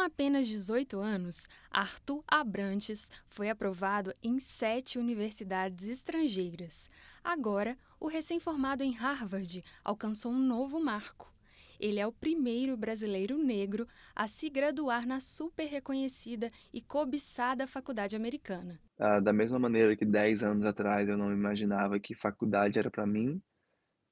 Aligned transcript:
apenas 0.00 0.46
18 0.48 0.98
anos, 0.98 1.48
Arthur 1.70 2.22
Abrantes 2.26 3.10
foi 3.28 3.48
aprovado 3.48 4.12
em 4.22 4.38
sete 4.38 4.98
universidades 4.98 5.88
estrangeiras. 5.88 6.90
Agora, 7.22 7.76
o 7.98 8.08
recém-formado 8.08 8.82
em 8.82 8.92
Harvard 8.92 9.62
alcançou 9.84 10.32
um 10.32 10.38
novo 10.38 10.80
marco. 10.80 11.32
Ele 11.78 11.98
é 11.98 12.06
o 12.06 12.12
primeiro 12.12 12.76
brasileiro 12.76 13.38
negro 13.38 13.88
a 14.14 14.28
se 14.28 14.50
graduar 14.50 15.06
na 15.06 15.18
super 15.18 15.66
reconhecida 15.66 16.50
e 16.72 16.82
cobiçada 16.82 17.66
faculdade 17.66 18.14
americana. 18.14 18.78
Ah, 18.98 19.18
da 19.18 19.32
mesma 19.32 19.58
maneira 19.58 19.96
que 19.96 20.04
10 20.04 20.42
anos 20.42 20.66
atrás 20.66 21.08
eu 21.08 21.16
não 21.16 21.32
imaginava 21.32 21.98
que 21.98 22.14
faculdade 22.14 22.78
era 22.78 22.90
para 22.90 23.06
mim, 23.06 23.40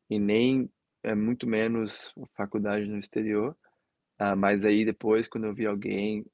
e 0.08 0.18
nem 0.18 0.70
é 1.02 1.14
muito 1.14 1.46
menos 1.46 2.12
faculdade 2.34 2.86
no 2.86 2.98
exterior, 2.98 3.54
ah, 4.18 4.36
mas 4.36 4.64
aí 4.64 4.84
depois, 4.84 5.28
quando 5.28 5.46
eu 5.46 5.54
vi 5.54 5.66
alguém 5.66 6.24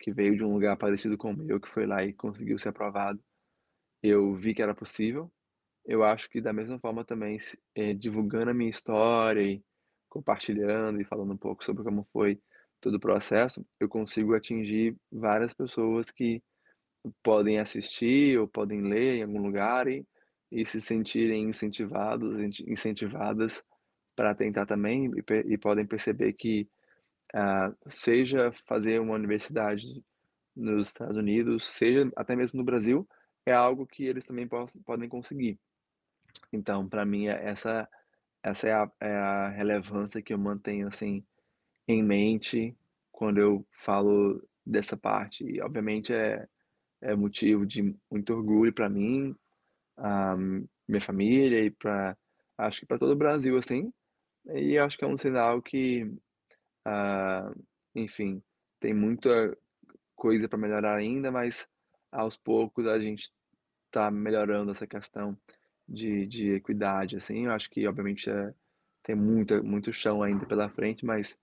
que 0.00 0.12
veio 0.12 0.36
de 0.36 0.44
um 0.44 0.52
lugar 0.54 0.76
parecido 0.76 1.16
com 1.18 1.32
o 1.32 1.36
meu, 1.36 1.60
que 1.60 1.68
foi 1.68 1.86
lá 1.86 2.04
e 2.04 2.12
conseguiu 2.12 2.58
ser 2.58 2.70
aprovado, 2.70 3.22
eu 4.02 4.34
vi 4.34 4.54
que 4.54 4.62
era 4.62 4.74
possível. 4.74 5.30
Eu 5.86 6.04
acho 6.04 6.28
que 6.30 6.40
da 6.40 6.52
mesma 6.52 6.78
forma 6.80 7.04
também, 7.04 7.38
eh, 7.74 7.94
divulgando 7.94 8.50
a 8.50 8.54
minha 8.54 8.70
história 8.70 9.42
e 9.42 9.62
compartilhando 10.08 11.00
e 11.00 11.04
falando 11.04 11.32
um 11.32 11.36
pouco 11.38 11.64
sobre 11.64 11.84
como 11.84 12.06
foi 12.12 12.40
todo 12.80 12.96
o 12.96 13.00
processo, 13.00 13.64
eu 13.78 13.88
consigo 13.88 14.34
atingir 14.34 14.96
várias 15.12 15.54
pessoas 15.54 16.10
que 16.10 16.42
podem 17.22 17.58
assistir 17.58 18.38
ou 18.38 18.48
podem 18.48 18.82
ler 18.82 19.16
em 19.16 19.22
algum 19.22 19.42
lugar 19.42 19.88
e, 19.88 20.06
e 20.50 20.64
se 20.66 20.80
sentirem 20.80 21.44
incentivados, 21.48 22.60
incentivadas 22.60 23.62
para 24.16 24.34
tentar 24.34 24.66
também 24.66 25.10
e, 25.16 25.52
e 25.54 25.58
podem 25.58 25.86
perceber 25.86 26.32
que 26.34 26.68
uh, 27.34 27.90
seja 27.90 28.52
fazer 28.66 29.00
uma 29.00 29.14
universidade 29.14 29.84
nos 30.54 30.88
Estados 30.88 31.16
Unidos, 31.16 31.66
seja 31.66 32.10
até 32.16 32.36
mesmo 32.36 32.58
no 32.58 32.64
Brasil, 32.64 33.08
é 33.46 33.52
algo 33.52 33.86
que 33.86 34.04
eles 34.04 34.26
também 34.26 34.48
podem 34.84 35.08
conseguir. 35.08 35.58
Então, 36.52 36.88
para 36.88 37.04
mim, 37.04 37.28
é 37.28 37.48
essa, 37.48 37.88
essa 38.42 38.68
é 38.68 38.72
a, 38.72 38.90
é 39.00 39.16
a 39.16 39.48
relevância 39.48 40.22
que 40.22 40.32
eu 40.32 40.38
mantenho 40.38 40.88
assim 40.88 41.24
em 41.88 42.02
mente 42.02 42.76
quando 43.10 43.38
eu 43.38 43.66
falo 43.72 44.42
dessa 44.64 44.96
parte. 44.96 45.44
E, 45.44 45.60
obviamente, 45.60 46.12
é, 46.12 46.46
é 47.00 47.14
motivo 47.14 47.66
de 47.66 47.94
muito 48.10 48.32
orgulho 48.32 48.72
para 48.72 48.88
mim, 48.88 49.34
um, 49.98 50.66
minha 50.88 51.00
família 51.00 51.64
e 51.64 51.70
para 51.70 52.16
acho 52.58 52.80
que 52.80 52.86
para 52.86 52.98
todo 52.98 53.12
o 53.12 53.16
Brasil 53.16 53.56
assim. 53.56 53.92
E 54.54 54.78
acho 54.78 54.98
que 54.98 55.04
é 55.04 55.08
um 55.08 55.16
sinal 55.16 55.62
que 55.62 56.10
ah, 56.84 57.52
enfim, 57.94 58.42
tem 58.78 58.94
muita 58.94 59.56
coisa 60.14 60.48
para 60.48 60.58
melhorar 60.58 60.96
ainda, 60.96 61.30
mas 61.30 61.66
aos 62.12 62.36
poucos 62.36 62.86
a 62.86 62.98
gente 62.98 63.30
está 63.86 64.10
melhorando 64.10 64.72
essa 64.72 64.86
questão 64.86 65.36
de, 65.88 66.26
de 66.26 66.52
equidade, 66.52 67.16
assim. 67.16 67.46
Eu 67.46 67.52
acho 67.52 67.68
que, 67.70 67.86
obviamente, 67.86 68.30
é, 68.30 68.54
tem 69.02 69.14
muita, 69.14 69.62
muito 69.62 69.92
chão 69.92 70.22
ainda 70.22 70.46
pela 70.46 70.68
frente, 70.68 71.04
mas 71.04 71.36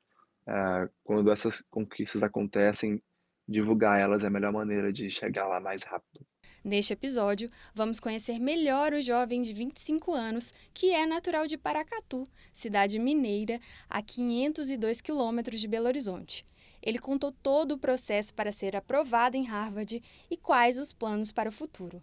ah, 0.48 0.90
quando 1.04 1.32
essas 1.32 1.62
conquistas 1.70 2.24
acontecem, 2.24 3.02
divulgar 3.48 4.00
elas 4.00 4.24
é 4.24 4.28
a 4.28 4.30
melhor 4.30 4.52
maneira 4.52 4.92
de 4.92 5.10
chegar 5.10 5.48
lá 5.48 5.60
mais 5.60 5.84
rápido. 5.84 6.26
Neste 6.68 6.92
episódio, 6.92 7.50
vamos 7.74 7.98
conhecer 7.98 8.42
melhor 8.42 8.92
o 8.92 9.02
jovem 9.02 9.42
de 9.42 9.54
25 9.54 10.12
anos, 10.12 10.52
que 10.74 10.92
é 10.92 11.06
natural 11.06 11.48
de 11.48 11.58
Paracatu, 11.58 12.28
cidade 12.52 13.00
mineira, 13.00 13.58
a 13.90 14.02
502 14.02 15.00
quilômetros 15.00 15.62
de 15.62 15.68
Belo 15.70 15.88
Horizonte. 15.88 16.46
Ele 16.82 17.00
contou 17.00 17.32
todo 17.32 17.72
o 17.72 17.78
processo 17.78 18.34
para 18.34 18.52
ser 18.52 18.76
aprovado 18.76 19.38
em 19.38 19.46
Harvard 19.46 20.04
e 20.30 20.36
quais 20.36 20.78
os 20.78 20.92
planos 20.92 21.32
para 21.32 21.48
o 21.48 21.54
futuro. 21.54 22.02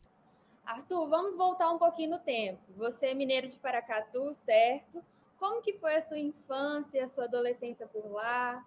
Arthur, 0.64 1.10
vamos 1.10 1.36
voltar 1.36 1.70
um 1.70 1.78
pouquinho 1.78 2.12
no 2.12 2.18
tempo. 2.20 2.62
Você 2.74 3.08
é 3.08 3.14
mineiro 3.14 3.46
de 3.46 3.58
Paracatu, 3.58 4.32
certo? 4.32 5.04
Como 5.38 5.60
que 5.60 5.74
foi 5.74 5.96
a 5.96 6.00
sua 6.00 6.18
infância, 6.18 7.04
a 7.04 7.06
sua 7.06 7.24
adolescência 7.24 7.86
por 7.86 8.10
lá? 8.10 8.66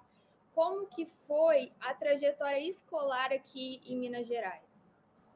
Como 0.54 0.86
que 0.86 1.08
foi 1.26 1.72
a 1.80 1.92
trajetória 1.96 2.60
escolar 2.60 3.34
aqui 3.34 3.82
em 3.84 3.98
Minas 3.98 4.28
Gerais? 4.28 4.87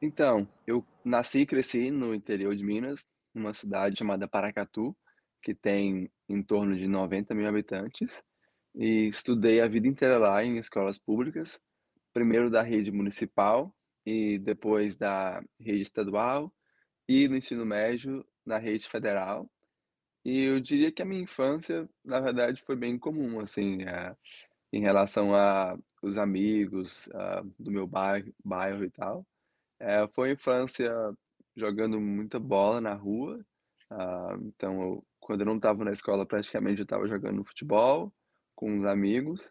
Então, 0.04 0.48
eu 0.66 0.84
nasci 1.04 1.42
e 1.42 1.46
cresci 1.46 1.88
no 1.88 2.12
interior 2.12 2.56
de 2.56 2.64
Minas, 2.64 3.06
numa 3.32 3.54
cidade 3.54 3.96
chamada 3.96 4.26
Paracatu, 4.26 4.96
que 5.40 5.54
tem 5.54 6.10
em 6.28 6.42
torno 6.42 6.76
de 6.76 6.88
90 6.88 7.32
mil 7.36 7.46
habitantes, 7.48 8.20
e 8.74 9.06
estudei 9.06 9.60
a 9.60 9.68
vida 9.68 9.86
inteira 9.86 10.18
lá 10.18 10.44
em 10.44 10.58
escolas 10.58 10.98
públicas, 10.98 11.60
primeiro 12.12 12.50
da 12.50 12.62
rede 12.62 12.90
municipal 12.90 13.72
e 14.04 14.40
depois 14.40 14.96
da 14.96 15.40
rede 15.60 15.82
estadual 15.82 16.52
e 17.08 17.28
no 17.28 17.36
ensino 17.36 17.64
médio 17.64 18.26
na 18.44 18.58
rede 18.58 18.88
federal. 18.88 19.48
E 20.24 20.40
eu 20.42 20.60
diria 20.60 20.90
que 20.90 21.02
a 21.02 21.04
minha 21.04 21.22
infância, 21.22 21.88
na 22.04 22.20
verdade, 22.20 22.60
foi 22.62 22.74
bem 22.74 22.98
comum, 22.98 23.38
assim, 23.38 23.84
é, 23.84 24.16
em 24.72 24.80
relação 24.80 25.32
a 25.32 25.78
os 26.02 26.18
amigos 26.18 27.06
uh, 27.08 27.48
do 27.56 27.70
meu 27.70 27.86
bairro, 27.86 28.34
bairro 28.44 28.84
e 28.84 28.90
tal. 28.90 29.24
É, 29.84 30.06
foi 30.14 30.30
infância 30.30 30.92
jogando 31.56 32.00
muita 32.00 32.38
bola 32.38 32.80
na 32.80 32.94
rua. 32.94 33.44
Ah, 33.90 34.36
então, 34.42 34.80
eu, 34.80 35.06
quando 35.18 35.40
eu 35.40 35.46
não 35.46 35.56
estava 35.56 35.84
na 35.84 35.92
escola, 35.92 36.24
praticamente 36.24 36.78
eu 36.78 36.84
estava 36.84 37.08
jogando 37.08 37.44
futebol 37.44 38.12
com 38.54 38.76
os 38.76 38.84
amigos 38.84 39.50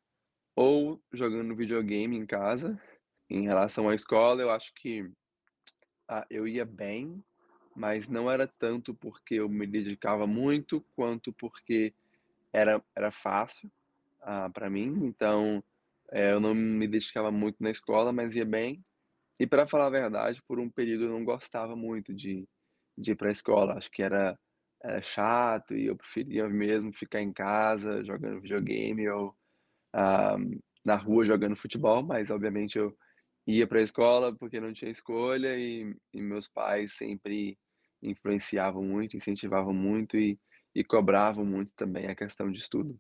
ou 0.56 1.02
jogando 1.12 1.54
videogame 1.54 2.16
em 2.16 2.26
casa. 2.26 2.82
Em 3.30 3.44
relação 3.44 3.90
à 3.90 3.94
escola, 3.94 4.42
eu 4.42 4.50
acho 4.50 4.74
que 4.74 5.12
ah, 6.08 6.26
eu 6.30 6.48
ia 6.48 6.64
bem, 6.64 7.22
mas 7.76 8.08
não 8.08 8.32
era 8.32 8.48
tanto 8.48 8.94
porque 8.94 9.36
eu 9.36 9.50
me 9.50 9.68
dedicava 9.68 10.26
muito, 10.26 10.80
quanto 10.96 11.34
porque 11.34 11.94
era, 12.54 12.82
era 12.96 13.12
fácil 13.12 13.70
ah, 14.22 14.50
para 14.50 14.70
mim. 14.70 14.98
Então, 15.04 15.62
é, 16.10 16.32
eu 16.32 16.40
não 16.40 16.56
me 16.56 16.88
dedicava 16.88 17.32
muito 17.32 17.62
na 17.62 17.70
escola, 17.70 18.14
mas 18.14 18.34
ia 18.34 18.46
bem. 18.46 18.82
E 19.42 19.48
para 19.48 19.66
falar 19.66 19.88
a 19.88 19.90
verdade, 19.90 20.40
por 20.48 20.60
um 20.60 20.70
período 20.70 21.06
eu 21.06 21.10
não 21.10 21.26
gostava 21.26 21.76
muito 21.76 22.14
de, 22.14 22.48
de 22.96 23.14
ir 23.14 23.16
para 23.16 23.30
a 23.30 23.32
escola. 23.32 23.74
Acho 23.74 23.90
que 23.90 24.04
era, 24.04 24.38
era 24.84 25.02
chato 25.02 25.76
e 25.76 25.88
eu 25.88 25.98
preferia 25.98 26.48
mesmo 26.48 26.94
ficar 26.94 27.22
em 27.22 27.34
casa 27.34 28.06
jogando 28.06 28.40
videogame 28.40 29.10
ou 29.10 29.36
ah, 29.96 30.38
na 30.86 30.96
rua 30.96 31.26
jogando 31.26 31.56
futebol, 31.56 32.04
mas 32.04 32.30
obviamente 32.30 32.78
eu 32.78 32.96
ia 33.48 33.66
para 33.66 33.80
a 33.80 33.84
escola 33.84 34.32
porque 34.36 34.60
não 34.60 34.72
tinha 34.74 34.92
escolha 34.92 35.58
e, 35.58 35.92
e, 36.14 36.22
meus 36.22 36.48
pais 36.48 36.94
sempre 36.94 37.58
influenciavam 38.00 38.84
muito, 38.84 39.18
incentivavam 39.18 39.74
muito 39.74 40.20
e, 40.20 40.40
e 40.76 40.84
cobravam 40.84 41.44
muito 41.44 41.74
também 41.74 42.06
a 42.06 42.16
questão 42.16 42.52
de 42.52 42.60
estudo. 42.60 42.96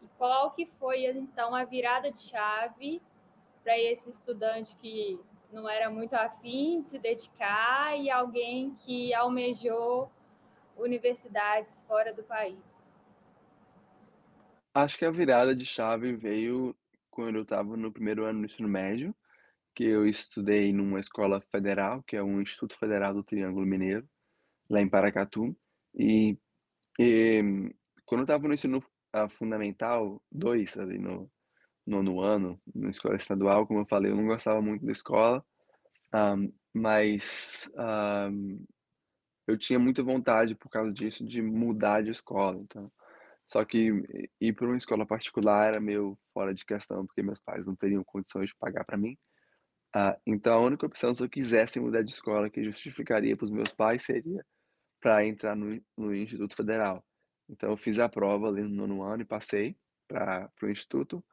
E 0.00 0.06
qual 0.16 0.52
que 0.52 0.66
foi 0.66 1.06
então 1.06 1.52
a 1.52 1.64
virada 1.64 2.12
de 2.12 2.20
chave 2.20 3.02
para 3.66 3.76
esse 3.80 4.08
estudante 4.08 4.76
que 4.76 5.18
não 5.52 5.68
era 5.68 5.90
muito 5.90 6.14
afim 6.14 6.80
de 6.82 6.88
se 6.88 7.00
dedicar 7.00 7.98
e 7.98 8.08
alguém 8.08 8.76
que 8.76 9.12
almejou 9.12 10.08
universidades 10.76 11.84
fora 11.88 12.14
do 12.14 12.22
país? 12.22 12.96
Acho 14.72 14.96
que 14.96 15.04
a 15.04 15.10
virada 15.10 15.52
de 15.52 15.66
chave 15.66 16.14
veio 16.14 16.76
quando 17.10 17.36
eu 17.36 17.42
estava 17.42 17.76
no 17.76 17.90
primeiro 17.90 18.24
ano 18.24 18.38
do 18.38 18.46
ensino 18.46 18.68
médio, 18.68 19.12
que 19.74 19.82
eu 19.82 20.06
estudei 20.06 20.72
numa 20.72 21.00
escola 21.00 21.40
federal, 21.50 22.04
que 22.04 22.16
é 22.16 22.22
um 22.22 22.40
Instituto 22.40 22.78
Federal 22.78 23.12
do 23.12 23.24
Triângulo 23.24 23.66
Mineiro, 23.66 24.08
lá 24.70 24.80
em 24.80 24.88
Paracatu. 24.88 25.56
E, 25.92 26.38
e 27.00 27.42
quando 28.04 28.20
eu 28.20 28.26
estava 28.26 28.46
no 28.46 28.54
ensino 28.54 28.78
uh, 28.78 29.28
fundamental 29.28 30.22
2, 30.30 30.78
ali 30.78 30.98
no, 30.98 31.28
nono 31.86 32.20
ano, 32.20 32.60
na 32.74 32.90
escola 32.90 33.16
estadual, 33.16 33.66
como 33.66 33.80
eu 33.80 33.86
falei, 33.86 34.10
eu 34.10 34.16
não 34.16 34.26
gostava 34.26 34.60
muito 34.60 34.84
da 34.84 34.92
escola, 34.92 35.44
um, 36.12 36.52
mas 36.74 37.68
um, 38.32 38.64
eu 39.46 39.56
tinha 39.56 39.78
muita 39.78 40.02
vontade, 40.02 40.54
por 40.54 40.68
causa 40.68 40.92
disso, 40.92 41.24
de 41.24 41.40
mudar 41.40 42.02
de 42.02 42.10
escola. 42.10 42.58
Então, 42.60 42.90
só 43.46 43.64
que 43.64 43.92
ir 44.40 44.52
para 44.54 44.66
uma 44.66 44.76
escola 44.76 45.06
particular 45.06 45.68
era 45.68 45.80
meio 45.80 46.18
fora 46.34 46.52
de 46.52 46.64
questão, 46.64 47.06
porque 47.06 47.22
meus 47.22 47.40
pais 47.40 47.64
não 47.64 47.76
teriam 47.76 48.02
condições 48.02 48.48
de 48.48 48.56
pagar 48.56 48.84
para 48.84 48.96
mim. 48.96 49.16
Uh, 49.94 50.18
então, 50.26 50.52
a 50.54 50.60
única 50.60 50.84
opção, 50.84 51.14
se 51.14 51.22
eu 51.22 51.28
quisesse 51.28 51.78
mudar 51.78 52.02
de 52.02 52.10
escola, 52.10 52.50
que 52.50 52.62
justificaria 52.64 53.36
para 53.36 53.44
os 53.46 53.50
meus 53.50 53.72
pais, 53.72 54.02
seria 54.02 54.44
para 55.00 55.24
entrar 55.24 55.54
no, 55.54 55.80
no 55.96 56.14
Instituto 56.14 56.56
Federal. 56.56 57.04
Então, 57.48 57.70
eu 57.70 57.76
fiz 57.76 57.98
a 57.98 58.08
prova 58.08 58.48
ali 58.48 58.62
no 58.62 58.68
nono 58.68 59.02
ano 59.02 59.22
e 59.22 59.24
passei 59.24 59.76
para 60.08 60.50
o 60.62 60.68
Instituto 60.68 61.24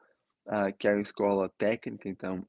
uh, 0.48 0.76
que 0.78 0.88
é 0.88 0.94
uma 0.94 1.02
escola 1.02 1.50
técnica, 1.58 2.08
então 2.10 2.46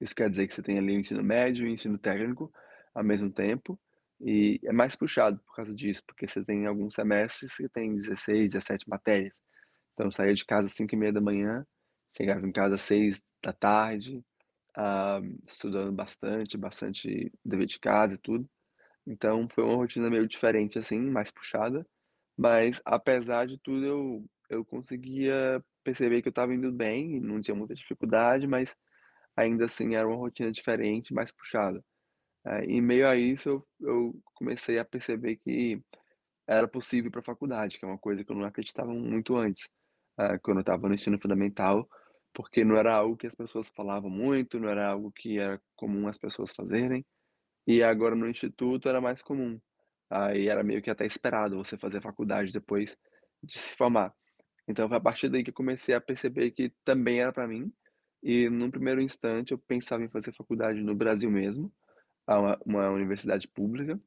isso 0.00 0.14
quer 0.14 0.28
dizer 0.30 0.46
que 0.46 0.54
você 0.54 0.62
tem 0.62 0.78
ali 0.78 0.96
o 0.96 1.00
ensino 1.00 1.22
médio 1.22 1.66
e 1.66 1.70
o 1.70 1.72
ensino 1.72 1.98
técnico 1.98 2.52
ao 2.94 3.04
mesmo 3.04 3.30
tempo, 3.30 3.78
e 4.20 4.58
é 4.64 4.72
mais 4.72 4.96
puxado 4.96 5.38
por 5.40 5.56
causa 5.56 5.74
disso, 5.74 6.02
porque 6.06 6.26
você 6.26 6.44
tem 6.44 6.66
alguns 6.66 6.94
semestres 6.94 7.54
que 7.54 7.68
tem 7.68 7.94
16, 7.94 8.52
17 8.52 8.88
matérias. 8.88 9.42
Então 9.92 10.10
saía 10.10 10.34
de 10.34 10.44
casa 10.44 10.66
às 10.66 10.72
5 10.72 10.94
e 10.94 10.98
meia 10.98 11.12
da 11.12 11.20
manhã, 11.20 11.66
chegava 12.16 12.46
em 12.46 12.52
casa 12.52 12.76
às 12.76 12.80
18h, 12.82 14.22
ah, 14.76 15.20
estudando 15.46 15.92
bastante, 15.92 16.56
bastante 16.56 17.32
dever 17.44 17.66
de 17.66 17.78
casa 17.78 18.14
e 18.14 18.18
tudo. 18.18 18.48
Então 19.06 19.48
foi 19.54 19.64
uma 19.64 19.76
rotina 19.76 20.10
meio 20.10 20.26
diferente, 20.26 20.78
assim, 20.78 21.00
mais 21.00 21.30
puxada, 21.30 21.86
mas 22.36 22.80
apesar 22.84 23.46
de 23.46 23.58
tudo 23.58 23.84
eu 23.84 24.24
eu 24.48 24.64
conseguia 24.64 25.62
perceber 25.86 26.22
que 26.22 26.28
eu 26.28 26.32
estava 26.32 26.54
indo 26.54 26.72
bem 26.72 27.20
não 27.20 27.40
tinha 27.42 27.54
muita 27.56 27.74
dificuldade, 27.76 28.46
mas 28.48 28.76
ainda 29.36 29.66
assim 29.66 29.94
era 29.96 30.08
uma 30.08 30.16
rotina 30.16 30.52
diferente, 30.52 31.14
mais 31.14 31.32
puxada. 31.32 31.84
Eh, 32.46 32.64
em 32.66 32.82
meio 32.82 33.08
a 33.08 33.16
isso 33.16 33.48
eu 33.50 33.66
eu 33.80 34.20
comecei 34.34 34.78
a 34.80 34.84
perceber 34.84 35.36
que 35.38 35.82
era 36.48 36.68
possível 36.68 37.08
ir 37.08 37.12
pra 37.12 37.22
faculdade, 37.22 37.78
que 37.78 37.84
é 37.84 37.88
uma 37.88 37.98
coisa 37.98 38.24
que 38.24 38.32
eu 38.32 38.36
não 38.36 38.44
acreditava 38.46 38.92
muito 38.92 39.36
antes, 39.36 39.68
ah, 40.18 40.38
quando 40.40 40.58
eu 40.58 40.62
estava 40.62 40.88
no 40.88 40.94
ensino 40.94 41.18
fundamental, 41.20 41.88
porque 42.34 42.64
não 42.64 42.76
era 42.76 42.94
algo 42.94 43.16
que 43.16 43.26
as 43.26 43.34
pessoas 43.34 43.68
falavam 43.76 44.10
muito, 44.10 44.60
não 44.60 44.68
era 44.68 44.88
algo 44.88 45.12
que 45.12 45.38
era 45.38 45.60
comum 45.76 46.08
as 46.08 46.18
pessoas 46.18 46.52
fazerem, 46.54 47.04
e 47.66 47.82
agora 47.82 48.14
no 48.16 48.28
instituto 48.28 48.88
era 48.88 49.00
mais 49.00 49.22
comum. 49.22 49.60
Aí 50.10 50.48
era 50.48 50.62
meio 50.64 50.82
que 50.82 50.90
até 50.90 51.06
esperado 51.06 51.56
você 51.56 51.76
fazer 51.78 52.00
faculdade 52.02 52.52
depois 52.52 52.96
de 53.42 53.58
se 53.58 53.76
formar. 53.76 54.12
Então 54.68 54.88
foi 54.88 54.96
a 54.96 55.00
partir 55.00 55.28
daí 55.28 55.44
que 55.44 55.50
eu 55.50 55.54
comecei 55.54 55.94
a 55.94 56.00
perceber 56.00 56.50
que 56.50 56.70
também 56.84 57.20
era 57.20 57.32
para 57.32 57.46
mim, 57.46 57.72
e 58.22 58.48
num 58.48 58.70
primeiro 58.70 59.00
instante 59.00 59.52
eu 59.52 59.58
pensava 59.58 60.04
em 60.04 60.08
fazer 60.08 60.32
faculdade 60.32 60.82
no 60.82 60.94
Brasil 60.94 61.30
mesmo, 61.30 61.72
uma 62.26 62.58
uma 62.64 62.90
universidade 62.90 63.48
pública, 63.48 64.00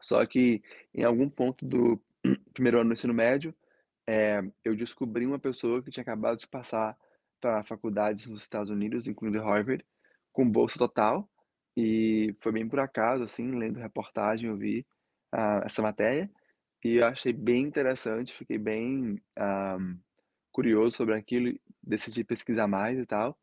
só 0.00 0.24
que 0.26 0.62
em 0.94 1.04
algum 1.04 1.28
ponto 1.28 1.64
do 1.66 2.00
primeiro 2.52 2.80
ano 2.80 2.90
do 2.90 2.94
ensino 2.94 3.14
médio, 3.14 3.54
eh, 4.06 4.42
eu 4.64 4.76
descobri 4.76 5.26
uma 5.26 5.38
pessoa 5.38 5.82
que 5.82 5.90
tinha 5.90 6.02
acabado 6.02 6.38
de 6.38 6.48
passar 6.48 6.96
para 7.40 7.64
faculdades 7.64 8.26
nos 8.26 8.42
Estados 8.42 8.70
Unidos, 8.70 9.06
incluindo 9.06 9.40
Harvard, 9.42 9.84
com 10.32 10.48
bolsa 10.48 10.78
total, 10.78 11.28
e 11.76 12.34
foi 12.40 12.52
bem 12.52 12.68
por 12.68 12.80
acaso, 12.80 13.22
assim, 13.22 13.52
lendo 13.52 13.78
reportagem 13.78 14.50
eu 14.50 14.56
vi, 14.56 14.86
ah, 15.32 15.62
essa 15.64 15.82
matéria, 15.82 16.30
e 16.84 16.96
eu 16.96 17.06
achei 17.06 17.32
bem 17.32 17.62
interessante, 17.62 18.34
fiquei 18.34 18.58
bem, 18.58 19.20
ah, 19.36 19.78
curioso 20.52 20.96
sobre 20.96 21.14
aquilo 21.14 21.58
decidi 21.82 22.24
pesquisar 22.24 22.66
mais 22.66 22.98
e 22.98 23.06
tal, 23.06 23.38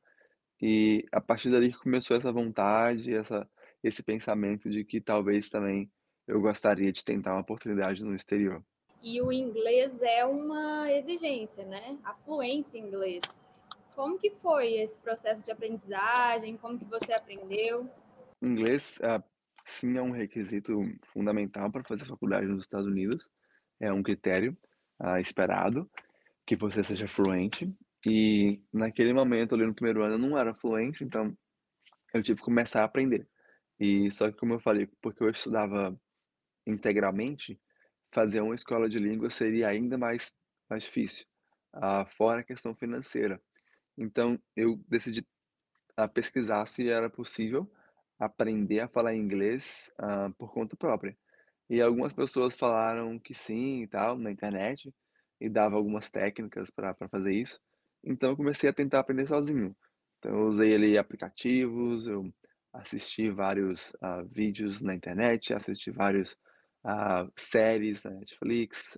e 0.62 1.06
a 1.12 1.20
partir 1.22 1.52
dali 1.52 1.74
começou 1.74 2.16
essa 2.16 2.32
vontade, 2.32 3.14
essa 3.14 3.48
esse 3.84 4.02
pensamento 4.02 4.70
de 4.70 4.84
que 4.84 5.00
talvez 5.00 5.50
também 5.50 5.92
eu 6.28 6.42
gostaria 6.42 6.92
de 6.92 7.06
tentar 7.06 7.34
uma 7.34 7.42
oportunidade 7.42 8.04
no 8.04 8.16
exterior. 8.16 8.64
E 9.02 9.22
o 9.22 9.32
inglês 9.32 10.02
é 10.02 10.26
uma 10.26 10.92
exigência, 10.92 11.64
né, 11.66 11.98
a 12.04 12.16
fluência 12.16 12.80
em 12.80 12.88
inglês. 12.88 13.48
Como 13.96 14.18
que 14.18 14.32
foi 14.32 14.74
esse 14.74 14.98
processo 14.98 15.44
de 15.44 15.52
aprendizagem, 15.52 16.58
como 16.58 16.80
que 16.80 16.86
você 16.86 17.14
aprendeu? 17.14 17.90
Inglês, 18.42 19.00
ah, 19.04 19.24
sim, 19.66 19.98
é 19.98 20.02
um 20.02 20.12
requisito 20.12 20.80
fundamental 21.12 21.72
para 21.72 21.84
fazer 21.84 22.06
faculdade 22.06 22.46
nos 22.48 22.64
Estados 22.64 22.88
Unidos, 22.88 23.30
é 23.80 23.92
um 23.92 24.04
critério, 24.04 24.58
ah, 25.00 25.20
esperado, 25.20 25.90
que 26.46 26.56
você 26.56 26.84
seja 26.84 27.08
fluente, 27.08 27.74
e 28.06 28.62
naquele 28.72 29.14
momento 29.14 29.56
ali 29.56 29.66
no 29.66 29.74
primeiro 29.74 30.04
ano 30.04 30.14
eu 30.16 30.20
não 30.20 30.38
era 30.38 30.54
fluente, 30.54 31.04
então 31.04 31.36
eu 32.14 32.22
tive 32.22 32.38
que 32.40 32.46
começar 32.46 32.82
a 32.82 32.86
aprender. 32.86 33.28
E 33.80 34.12
só 34.12 34.32
que 34.32 34.38
como 34.38 34.54
eu 34.54 34.60
falei, 34.60 34.88
porque 35.02 35.24
eu 35.24 35.30
estudava 35.30 36.00
integralmente, 36.66 37.60
fazer 38.14 38.42
uma 38.42 38.56
escola 38.56 38.88
de 38.88 39.00
língua 39.00 39.30
seria 39.30 39.68
ainda 39.70 39.98
mais 39.98 40.34
mais 40.70 40.84
difícil, 40.84 41.26
ah, 41.74 42.06
fora 42.06 42.42
a 42.42 42.44
questão 42.44 42.76
financeira. 42.76 43.42
Então 43.98 44.40
eu 44.56 44.78
decidi, 44.88 45.26
ah, 45.98 46.08
pesquisar 46.08 46.66
se 46.66 46.88
era 46.90 47.10
possível 47.10 47.70
aprender 48.20 48.80
a 48.82 48.88
falar 48.88 49.16
inglês, 49.16 49.92
ah, 49.98 50.32
por 50.38 50.54
conta 50.54 50.76
própria. 50.76 51.18
E 51.70 51.82
algumas 51.82 52.14
pessoas 52.14 52.56
falaram 52.56 53.20
que 53.20 53.34
sim 53.34 53.84
e 53.84 53.88
tal, 53.88 54.18
na 54.18 54.32
internet, 54.32 54.94
e 55.40 55.50
dava 55.50 55.76
algumas 55.76 56.10
técnicas 56.10 56.70
para 56.70 56.96
fazer 57.10 57.34
isso, 57.34 57.60
então 58.04 58.30
eu 58.30 58.38
comecei 58.38 58.70
a 58.70 58.74
tentar 58.74 59.00
aprender 59.00 59.28
sozinho. 59.28 59.76
Então 60.20 60.32
eu 60.32 60.48
usei 60.48 60.74
ali 60.74 60.98
aplicativos, 60.98 62.08
eu 62.08 62.32
assisti 62.74 63.30
vários, 63.30 63.94
ah, 64.02 64.24
vídeos 64.24 64.82
na 64.82 64.94
internet, 64.96 65.54
assisti 65.54 65.92
vários, 65.92 66.38
ah, 66.84 67.28
séries 67.36 68.04
na 68.04 68.12
Netflix, 68.12 68.98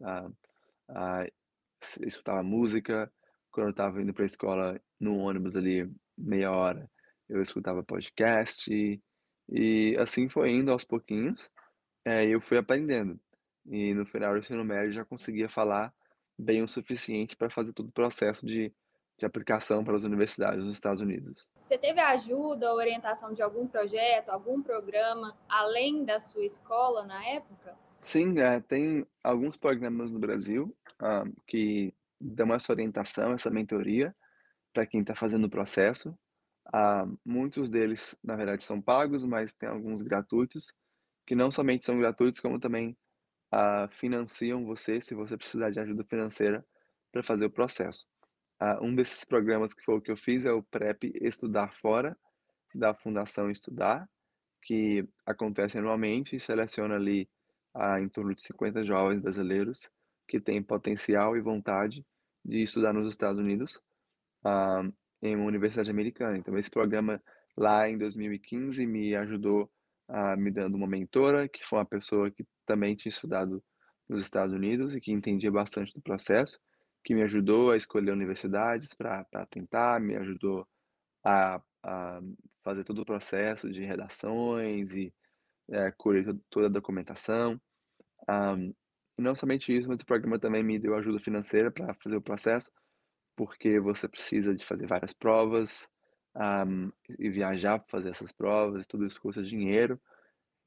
es 1.82 1.98
escutava 2.02 2.44
música, 2.44 3.12
quando 3.52 3.68
eu 3.68 3.72
estava 3.72 4.02
indo 4.02 4.14
para 4.14 4.24
a 4.24 4.28
escola 4.28 4.82
no 5.00 5.18
ônibus 5.18 5.56
ali, 5.56 5.90
meia 6.18 6.52
hora, 6.52 6.90
eu 7.30 7.42
escutava 7.42 7.84
podcast, 7.84 9.02
e 9.50 9.96
assim 10.00 10.30
foi 10.30 10.52
indo 10.52 10.72
aos 10.72 10.84
pouquinhos, 10.84 11.52
eh, 12.06 12.28
eu 12.28 12.42
fui 12.42 12.58
aprendendo. 12.58 13.20
E 13.66 13.94
no 13.94 14.06
final 14.06 14.34
do 14.34 14.40
ensino 14.40 14.64
médio 14.64 14.94
já 14.94 15.06
conseguia 15.06 15.50
falar 15.50 15.94
bem 16.38 16.64
o 16.64 16.68
suficiente 16.68 17.36
para 17.36 17.50
fazer 17.50 17.74
todo 17.74 17.90
o 17.90 17.92
processo 17.92 18.46
de 18.46 18.74
de 19.18 19.26
aplicação 19.26 19.84
para 19.84 19.98
as 19.98 20.04
universidades 20.04 20.64
nos 20.64 20.76
Estados 20.76 21.02
Unidos. 21.02 21.50
Você 21.60 21.78
teve 21.78 22.00
ajuda 22.00 22.72
ou 22.72 22.78
orientação 22.78 23.34
de 23.34 23.42
algum 23.42 23.68
projeto, 23.68 24.30
algum 24.30 24.62
programa, 24.62 25.36
além 25.50 26.06
da 26.06 26.20
sua 26.20 26.46
escola 26.46 27.04
na 27.04 27.26
época? 27.26 27.76
Sim, 28.00 28.40
eh, 28.40 28.60
tem 28.62 29.06
alguns 29.24 29.58
programas 29.58 30.12
no 30.12 30.20
Brasil, 30.20 30.74
hã, 31.02 31.24
que 31.48 31.94
dão 32.22 32.54
essa 32.54 32.72
orientação, 32.72 33.34
essa 33.34 33.50
mentoria, 33.50 34.16
para 34.72 34.86
quem 34.86 35.02
está 35.02 35.16
fazendo 35.16 35.46
o 35.46 35.50
processo. 35.50 36.16
Ah, 36.74 37.06
muitos 37.26 37.70
deles, 37.70 38.16
na 38.24 38.36
verdade, 38.36 38.64
são 38.64 38.82
pagos, 38.82 39.24
mas 39.24 39.54
tem 39.54 39.70
alguns 39.70 40.02
gratuitos, 40.02 40.74
que 41.26 41.36
não 41.36 41.52
somente 41.52 41.86
são 41.86 41.98
gratuitos, 42.00 42.40
como 42.40 42.60
também, 42.60 42.98
ah, 43.52 43.88
financiam 43.92 44.66
você, 44.66 45.02
se 45.02 45.16
você 45.16 45.38
precisar 45.38 45.72
de 45.72 45.80
ajuda 45.80 46.04
financeira 46.06 46.66
para 47.12 47.24
fazer 47.24 47.46
o 47.46 47.52
processo. 47.52 48.08
Ah, 48.60 48.80
um 48.82 48.96
desses 48.96 49.24
programas 49.26 49.74
que 49.74 49.84
foi 49.84 49.96
o 49.96 50.02
que 50.02 50.12
eu 50.12 50.18
fiz 50.18 50.46
é 50.46 50.52
o 50.52 50.64
PrEP 50.64 51.12
Estudar 51.22 51.74
Fora, 51.74 52.18
da 52.76 52.94
Fundação 52.94 53.50
Estudar, 53.50 54.10
que 54.62 55.08
acontece 55.26 55.78
anualmente 55.78 56.36
e 56.36 56.40
seleciona 56.40 56.96
ali, 56.96 57.30
em 58.02 58.10
torno 58.10 58.34
de 58.34 58.42
50 58.42 58.84
jovens 58.84 59.22
brasileiros 59.22 59.88
que 60.28 60.40
têm 60.40 60.64
potencial 60.64 61.38
e 61.38 61.42
vontade 61.42 62.04
de 62.44 62.64
estudar 62.64 62.92
nos 62.92 63.08
Estados 63.08 63.40
Unidos, 63.40 63.80
ah, 64.44 64.84
em 65.28 65.36
uma 65.36 65.46
universidade 65.46 65.90
americana. 65.90 66.38
Então 66.38 66.58
esse 66.58 66.70
programa, 66.70 67.22
lá 67.56 67.90
em 67.90 67.98
2015, 67.98 68.86
me 68.86 69.16
ajudou, 69.16 69.72
ah, 70.08 70.36
me 70.36 70.52
dando 70.52 70.76
uma 70.76 70.88
mentora, 70.88 71.48
que 71.48 71.66
foi 71.66 71.80
uma 71.80 71.86
pessoa 71.86 72.32
que 72.32 72.46
também 72.66 72.96
tinha 72.96 73.12
estudado 73.12 73.64
nos 74.10 74.22
Estados 74.24 74.54
Unidos 74.54 74.96
e 74.96 75.00
que 75.00 75.12
entendia 75.12 75.52
bastante 75.52 75.94
do 75.94 76.02
processo, 76.02 76.60
que 77.04 77.14
me 77.14 77.24
ajudou 77.24 77.72
a 77.72 77.78
escolher 77.78 78.12
universidades 78.12 78.94
para 78.94 79.26
tentar, 79.50 80.00
me 80.00 80.16
ajudou 80.16 80.68
a 81.24 81.62
a 81.88 82.20
fazer 82.64 82.84
todo 82.84 83.02
o 83.02 83.06
processo 83.06 83.72
de 83.72 83.84
redações 83.84 84.92
e, 84.94 85.14
to 85.98 86.42
toda 86.50 86.68
a 86.68 86.70
documentação. 86.70 87.60
E 89.18 89.22
não 89.22 89.36
somente 89.36 89.76
isso, 89.76 89.88
mas 89.88 90.02
o 90.02 90.06
programa 90.06 90.38
também 90.38 90.64
me 90.64 90.78
deu 90.78 90.96
ajuda 90.96 91.20
financeira 91.20 91.72
para 91.72 91.94
fazer 91.96 92.18
o 92.18 92.22
processo, 92.22 92.72
porque 93.38 93.80
você 93.80 94.10
precisa 94.10 94.56
de 94.56 94.66
fazer 94.66 94.88
várias 94.88 95.14
provas, 95.14 95.90
ah, 96.36 96.66
e 97.20 97.30
viajar 97.32 97.80
para 97.80 97.90
fazer 97.90 98.10
essas 98.12 98.34
provas, 98.34 98.88
tudo 98.88 99.08
isso 99.08 99.22
custa 99.22 99.44
dinheiro. 99.44 100.02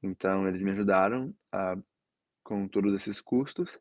Então 0.03 0.47
eles 0.47 0.61
me 0.63 0.71
ajudaram, 0.71 1.35
ah, 1.53 1.77
com 2.43 2.67
todos 2.67 2.93
esses 2.95 3.21
custos. 3.21 3.79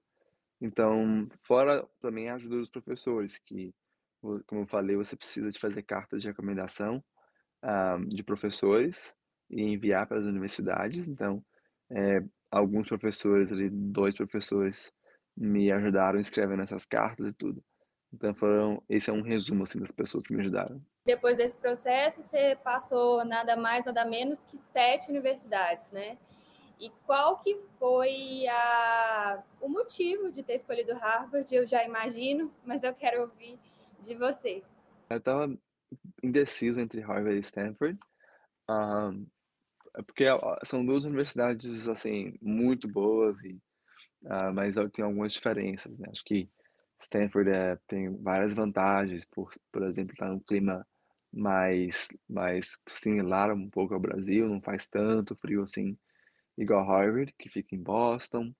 Então, 0.60 1.28
fora 1.46 1.86
também 2.00 2.30
a 2.30 2.36
ajuda 2.36 2.56
dos 2.58 2.70
professores, 2.70 3.38
que 3.38 3.74
como 4.46 4.62
eu 4.62 4.66
falei, 4.68 4.96
você 4.96 5.16
precisa 5.16 5.50
de 5.50 5.58
fazer 5.58 5.82
cartas 5.82 6.22
de 6.22 6.28
recomendação, 6.28 7.04
ah, 7.62 7.96
de 8.08 8.22
professores 8.24 9.14
e 9.50 9.62
enviar 9.62 10.06
para 10.08 10.20
as 10.20 10.26
universidades. 10.26 11.08
Então, 11.08 11.44
eh, 11.92 12.22
alguns 12.50 12.88
professores 12.88 13.52
ali, 13.52 13.70
2 13.70 14.16
professores 14.16 14.92
me 15.36 15.72
ajudaram 15.72 16.20
escrevendo 16.20 16.62
essas 16.62 16.86
cartas 16.86 17.28
e 17.28 17.34
tudo. 17.34 17.64
Então 18.12 18.34
foram 18.34 18.82
esse 18.88 19.08
é 19.08 19.12
um 19.12 19.22
resumo, 19.22 19.64
assim, 19.64 19.78
das 19.78 19.92
pessoas 19.92 20.26
que 20.26 20.34
me 20.34 20.40
ajudaram. 20.40 20.80
Depois 21.04 21.36
desse 21.36 21.56
processo, 21.56 22.22
você 22.22 22.56
passou 22.62 23.24
nada 23.24 23.56
mais, 23.56 23.84
nada 23.84 24.04
menos 24.04 24.44
que 24.44 24.58
7 24.58 25.10
universidades, 25.10 25.90
né. 25.90 26.18
E 26.78 26.90
qual 27.06 27.36
que 27.38 27.56
foi 27.78 28.46
a 28.48 29.42
o 29.60 29.68
motivo 29.68 30.32
de 30.32 30.42
ter 30.42 30.54
escolhido 30.54 30.94
Harvard? 30.94 31.54
Eu 31.54 31.66
já 31.66 31.84
imagino, 31.84 32.52
mas 32.64 32.82
eu 32.82 32.94
quero 32.94 33.22
ouvir 33.22 33.58
de 34.00 34.14
você. 34.14 34.62
Eu 35.10 35.18
estava 35.18 35.54
indeciso 36.22 36.80
entre 36.80 37.00
Harvard 37.00 37.36
e 37.36 37.40
Stanford, 37.40 37.98
ah, 38.68 39.12
é 39.96 40.02
porque, 40.02 40.24
são 40.64 40.86
2 40.86 41.04
universidades, 41.04 41.88
assim, 41.88 42.38
muito 42.40 42.86
boas 42.86 43.42
e, 43.42 43.60
ah, 44.26 44.52
mas 44.52 44.76
tem 44.92 45.04
algumas 45.04 45.32
diferenças, 45.32 45.98
né. 45.98 46.08
Acho 46.10 46.24
que 46.24 46.48
Stanford 47.00 47.50
é, 47.50 47.78
tem 47.88 48.14
várias 48.22 48.52
vantagens, 48.52 49.24
por, 49.24 49.52
por 49.72 49.82
exemplo, 49.82 50.12
estar 50.12 50.26
tá 50.26 50.32
num 50.32 50.40
clima 50.40 50.86
mais, 51.32 52.08
mais 52.28 52.78
similar 52.88 53.52
um 53.52 53.68
pouco 53.70 53.94
ao 53.94 54.00
Brasil, 54.00 54.48
não 54.48 54.60
faz 54.60 54.86
tanto 54.88 55.36
frio 55.36 55.62
assim, 55.62 55.96
igual 56.58 56.86
Harvard, 56.86 57.32
que 57.38 57.48
fica 57.48 57.74
em 57.74 57.82
Boston. 57.82 58.52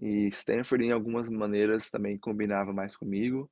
E 0.00 0.28
Stanford, 0.28 0.84
em 0.84 0.92
algumas 0.92 1.28
maneiras, 1.28 1.90
também 1.90 2.18
combinava 2.18 2.72
mais 2.72 2.96
comigo. 2.96 3.50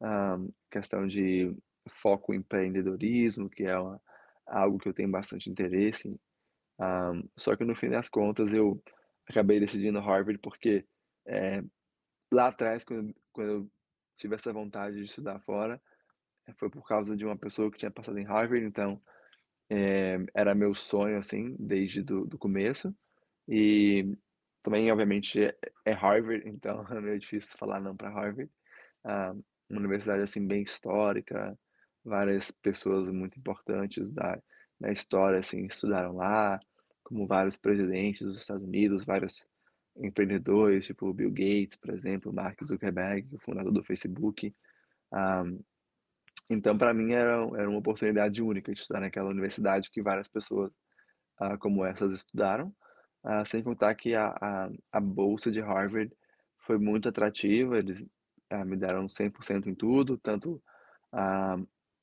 Um, 0.00 0.50
questão 0.70 1.06
de 1.06 1.54
foco 2.00 2.32
em 2.32 2.38
empreendedorismo, 2.38 3.50
que 3.50 3.64
é 3.64 3.78
uma, 3.78 4.00
algo 4.46 4.78
que 4.78 4.88
eu 4.88 4.94
tenho 4.94 5.10
bastante 5.10 5.50
interesse. 5.50 6.18
Um, 6.78 7.28
só 7.36 7.56
que 7.56 7.64
no 7.64 7.76
fim 7.76 7.90
das 7.90 8.08
contas 8.08 8.52
eu 8.52 8.82
acabei 9.28 9.60
decidindo 9.60 10.00
Harvard 10.00 10.38
porque 10.40 10.84
é, 11.26 11.62
lá 12.34 12.48
atrás, 12.48 12.84
quando, 12.84 13.14
quando 13.32 13.50
eu 13.50 13.70
tive 14.16 14.34
essa 14.34 14.52
vontade 14.52 14.96
de 14.96 15.04
estudar 15.04 15.40
fora, 15.40 15.80
foi 16.58 16.68
por 16.68 16.86
causa 16.86 17.16
de 17.16 17.24
uma 17.24 17.36
pessoa 17.36 17.70
que 17.70 17.78
tinha 17.78 17.90
passado 17.90 18.18
em 18.18 18.24
Harvard, 18.24 18.64
então 18.64 19.00
é, 19.70 20.18
era 20.34 20.54
meu 20.54 20.74
sonho, 20.74 21.18
assim, 21.18 21.56
desde 21.58 22.02
do, 22.02 22.26
do 22.26 22.38
começo. 22.38 22.94
E 23.48 24.16
também, 24.62 24.90
obviamente, 24.90 25.42
é, 25.42 25.56
é 25.84 25.92
Harvard, 25.92 26.42
então 26.48 26.86
é 26.90 27.00
meio 27.00 27.18
difícil 27.18 27.56
falar 27.58 27.80
não 27.80 27.96
para 27.96 28.10
Harvard. 28.10 28.50
Ah, 29.04 29.34
uma 29.68 29.80
universidade, 29.80 30.22
assim, 30.22 30.46
bem 30.46 30.62
histórica, 30.62 31.58
várias 32.04 32.50
pessoas 32.50 33.10
muito 33.10 33.38
importantes 33.38 34.10
da, 34.12 34.38
da 34.78 34.92
história, 34.92 35.38
assim, 35.38 35.66
estudaram 35.66 36.16
lá, 36.16 36.60
como 37.02 37.26
vários 37.26 37.56
presidentes 37.56 38.26
dos 38.26 38.40
Estados 38.40 38.64
Unidos, 38.64 39.04
vários 39.04 39.46
empreendedores, 39.96 40.86
tipo 40.86 41.12
Bill 41.12 41.30
Gates, 41.30 41.76
por 41.76 41.90
exemplo, 41.90 42.32
Mark 42.32 42.58
Zuckerberg, 42.64 43.28
o 43.32 43.38
fundador 43.38 43.72
do 43.72 43.84
Facebook. 43.84 44.54
Um, 45.12 45.16
ah, 45.16 45.44
então, 46.50 46.76
para 46.76 46.92
mim, 46.92 47.12
era, 47.12 47.34
era 47.56 47.68
uma 47.68 47.78
oportunidade 47.78 48.42
única 48.42 48.72
de 48.72 48.80
estudar 48.80 49.00
naquela 49.00 49.30
universidade 49.30 49.90
que 49.90 50.02
várias 50.02 50.28
pessoas 50.28 50.70
uh, 51.40 51.58
como 51.58 51.84
essas 51.84 52.12
estudaram. 52.12 52.74
Uh, 53.24 53.46
sem 53.46 53.62
contar 53.62 53.94
que 53.94 54.14
a, 54.14 54.28
a, 54.28 54.70
a, 54.92 55.00
bolsa 55.00 55.50
de 55.50 55.60
Harvard 55.60 56.14
foi 56.58 56.76
muito 56.78 57.08
atrativa, 57.08 57.78
eles 57.78 58.02
uh, 58.52 58.64
me 58.66 58.76
deram 58.76 59.06
100% 59.06 59.66
em 59.66 59.74
tudo, 59.74 60.18
tanto 60.18 60.62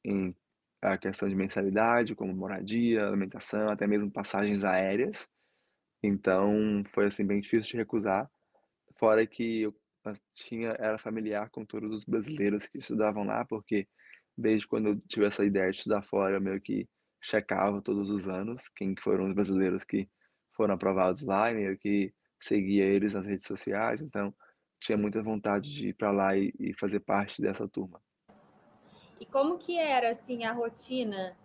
em 0.03 0.35
a 0.81 0.97
questão 0.97 1.29
de 1.29 1.35
mensalidade, 1.35 2.15
como 2.15 2.33
moradia, 2.33 3.07
alimentação, 3.07 3.69
até 3.69 3.85
mesmo 3.85 4.09
passagens 4.09 4.63
aéreas. 4.63 5.29
Então, 6.03 6.83
foi 6.93 7.07
assim 7.07 7.25
bem 7.25 7.41
difícil 7.41 7.71
de 7.71 7.77
recusar. 7.77 8.29
Fora 8.97 9.25
que 9.25 9.61
eu 9.61 9.75
tinha 10.33 10.69
era 10.79 10.97
familiar 10.97 11.49
com 11.49 11.65
todos 11.65 11.91
os 11.91 12.03
brasileiros 12.03 12.65
que 12.67 12.79
estudavam 12.79 13.23
lá, 13.23 13.45
porque 13.45 13.87
desde 14.37 14.67
quando 14.67 14.89
eu 14.89 15.01
tive 15.07 15.25
essa 15.25 15.45
ideia 15.45 15.71
de 15.71 15.77
estudar 15.77 16.01
fora, 16.01 16.35
eu 16.35 16.41
meio 16.41 16.59
que 16.59 16.87
checava 17.21 17.81
todos 17.81 18.09
os 18.09 18.27
anos 18.27 18.67
quem 18.75 18.95
foram 18.95 19.27
os 19.27 19.33
brasileiros 19.33 19.83
que 19.83 20.09
foram 20.55 20.73
aprovados 20.73 21.21
lá 21.21 21.51
e 21.51 21.55
meio 21.55 21.77
que 21.77 22.11
seguia 22.39 22.83
eles 22.83 23.13
nas 23.13 23.25
redes 23.25 23.45
sociais, 23.45 24.01
então 24.01 24.33
tinha 24.79 24.97
muita 24.97 25.21
vontade 25.21 25.71
de 25.71 25.89
ir 25.89 25.93
para 25.93 26.11
lá 26.11 26.35
e, 26.35 26.51
e, 26.59 26.73
fazer 26.73 26.99
parte 27.01 27.39
dessa 27.39 27.67
turma. 27.67 28.01
E 29.19 29.25
como 29.27 29.59
que 29.59 29.77
era 29.77 30.09
assim 30.09 30.43
a 30.43 30.51
rotina 30.51 31.37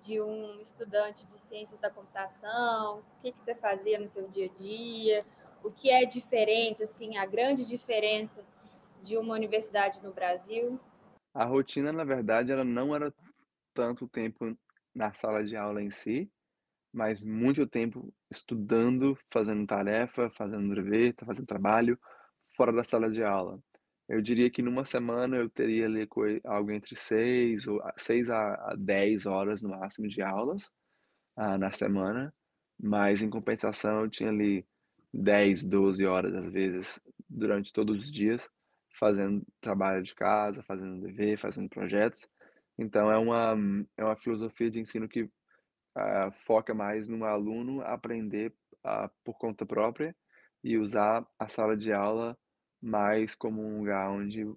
de 0.00 0.20
um 0.20 0.60
estudante 0.60 1.26
de 1.26 1.38
ciências 1.38 1.78
da 1.78 1.90
computação? 1.90 2.98
O 2.98 3.22
que, 3.22 3.32
que 3.32 3.40
você 3.40 3.54
fazia 3.54 3.98
no 3.98 4.08
seu 4.08 4.28
dia 4.28 4.46
a 4.46 4.58
dia? 4.58 5.26
O 5.62 5.70
que 5.70 5.90
é 5.90 6.04
diferente, 6.04 6.82
assim, 6.82 7.16
a 7.16 7.26
grande 7.26 7.66
diferença 7.66 8.44
de 9.02 9.16
uma 9.16 9.34
universidade 9.34 10.02
no 10.02 10.12
Brasil? 10.12 10.80
A 11.34 11.44
rotina, 11.44 11.92
na 11.92 12.04
verdade, 12.04 12.50
ela 12.50 12.64
não 12.64 12.94
era 12.94 13.12
tanto 13.74 14.08
tempo 14.08 14.56
na 14.94 15.12
sala 15.12 15.44
de 15.44 15.56
aula 15.56 15.82
em 15.82 15.90
si, 15.90 16.30
mas 16.92 17.24
muito 17.24 17.66
tempo 17.66 18.12
estudando, 18.30 19.16
fazendo 19.30 19.66
tarefa, 19.66 20.30
fazendo 20.30 20.74
dever, 20.74 21.14
fazendo 21.24 21.46
trabalho 21.46 21.98
fora 22.56 22.72
da 22.72 22.82
sala 22.82 23.10
de 23.10 23.22
aula. 23.22 23.60
Eu 24.10 24.20
diria 24.20 24.50
que 24.50 24.60
numa 24.60 24.84
semana 24.84 25.36
eu 25.36 25.48
teria 25.48 25.86
ali 25.86 26.08
algo 26.44 26.72
entre 26.72 26.96
seis 26.96 27.64
ou 27.68 27.80
seis 27.96 28.28
a 28.28 28.74
dez 28.76 29.24
horas 29.24 29.62
no 29.62 29.68
máximo 29.70 30.08
de 30.08 30.20
aulas 30.20 30.68
ah, 31.36 31.56
na 31.56 31.70
semana, 31.70 32.34
mas 32.76 33.22
em 33.22 33.30
compensação 33.30 34.00
eu 34.00 34.10
tinha 34.10 34.30
ali 34.30 34.66
10, 35.14 35.62
12 35.62 36.04
horas 36.06 36.34
às 36.34 36.52
vezes 36.52 37.00
durante 37.28 37.72
todos 37.72 38.04
os 38.04 38.10
dias 38.10 38.48
fazendo 38.98 39.46
trabalho 39.60 40.02
de 40.02 40.12
casa, 40.12 40.60
fazendo 40.64 41.00
dever, 41.00 41.38
fazendo 41.38 41.68
projetos. 41.68 42.28
Então 42.76 43.12
é 43.12 43.16
uma 43.16 43.56
é 43.96 44.04
uma 44.04 44.16
filosofia 44.16 44.68
de 44.72 44.80
ensino 44.80 45.08
que 45.08 45.22
uh, 45.22 46.32
foca 46.44 46.74
mais 46.74 47.06
no 47.06 47.24
aluno 47.24 47.80
aprender 47.82 48.52
uh, 48.84 49.08
por 49.24 49.38
conta 49.38 49.64
própria 49.64 50.16
e 50.64 50.76
usar 50.76 51.24
a 51.38 51.48
sala 51.48 51.76
de 51.76 51.92
aula 51.92 52.36
mais 52.82 53.34
como 53.34 53.62
um 53.62 53.78
lugar 53.78 54.10
onde 54.10 54.44
uh, 54.44 54.56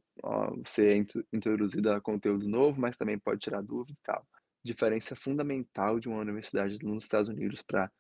você 0.66 0.94
é 0.94 1.06
introduzido 1.34 1.92
a 1.92 2.02
conteúdo 2.02 2.48
novo, 2.48 2.80
mas 2.80 2.96
também 2.96 3.20
pode 3.20 3.42
tirar 3.42 3.62
dúvida 3.62 3.98
e 4.00 4.04
tal. 4.04 4.26
Diferença 4.64 5.16
fundamental 5.16 6.00
de 6.00 6.08
uma 6.08 6.20
universidade 6.20 6.78
nos 6.82 7.04
Estados 7.04 7.30
Unidos 7.30 7.62
para 7.62 7.92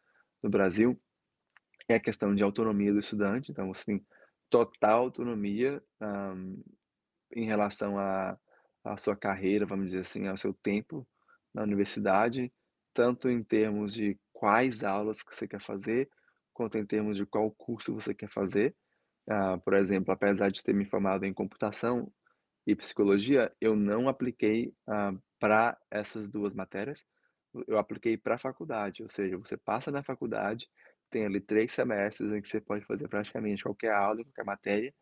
no 0.42 0.50
Brasil 0.50 1.00
é 1.88 1.96
a 1.96 2.00
questão 2.00 2.34
de 2.34 2.44
autonomia 2.44 2.94
do 2.94 3.00
estudante. 3.00 3.51
Então, 3.51 3.72
tem 3.86 4.06
total 4.50 5.03
autonomia 5.03 5.84
um, 6.01 6.63
em 7.36 7.46
relação 7.46 7.98
à 7.98 8.38
a, 8.84 8.94
a, 8.94 8.98
sua 8.98 9.15
carreira, 9.15 9.65
vamos 9.65 9.88
dizer 9.88 10.00
assim, 10.00 10.27
ao 10.27 10.38
seu 10.38 10.53
tempo 10.53 11.08
na 11.53 11.63
universidade, 11.63 12.51
tanto 12.94 13.30
em 13.30 13.44
termos 13.44 13.94
de 13.94 14.18
quais 14.32 14.84
aulas 14.84 15.22
que 15.22 15.36
você 15.36 15.48
quer 15.48 15.62
fazer, 15.62 16.10
quanto 16.53 16.77
em 16.77 16.86
termos 16.86 17.18
de 17.18 17.25
qual 17.25 17.50
curso 17.51 17.94
você 17.94 18.13
quer 18.13 18.30
fazer. 18.30 18.75
Uh, 19.30 19.60
por 19.62 19.74
exemplo, 19.74 20.13
apesar 20.13 20.51
de 20.51 20.63
ter 20.63 20.74
me 20.74 20.86
formado 20.86 21.25
em 21.25 21.34
computação 21.34 22.12
e 22.68 22.75
psicologia, 22.75 23.51
eu 23.60 23.75
não 23.75 24.10
apliquei 24.10 24.74
uh, 24.88 25.22
para 25.39 25.77
essas 25.89 26.27
duas 26.27 26.53
matérias, 26.53 27.06
eu 27.68 27.77
apliquei 27.77 28.18
para 28.18 28.36
a 28.36 28.39
faculdade, 28.39 29.03
ou 29.03 29.10
seja, 29.10 29.38
você 29.38 29.56
passa 29.58 29.92
na 29.92 30.03
faculdade 30.03 30.68
tem 31.13 31.25
ali 31.25 31.39
três 31.39 31.72
semestres 31.72 32.32
em 32.32 32.42
que 32.42 32.48
você 32.48 32.60
pode 32.60 32.84
fazer 32.86 33.08
praticamente 33.08 33.62
qualquer 33.62 33.92
aula, 33.94 34.24
qualquer 34.24 34.44
matéria, 34.44 34.94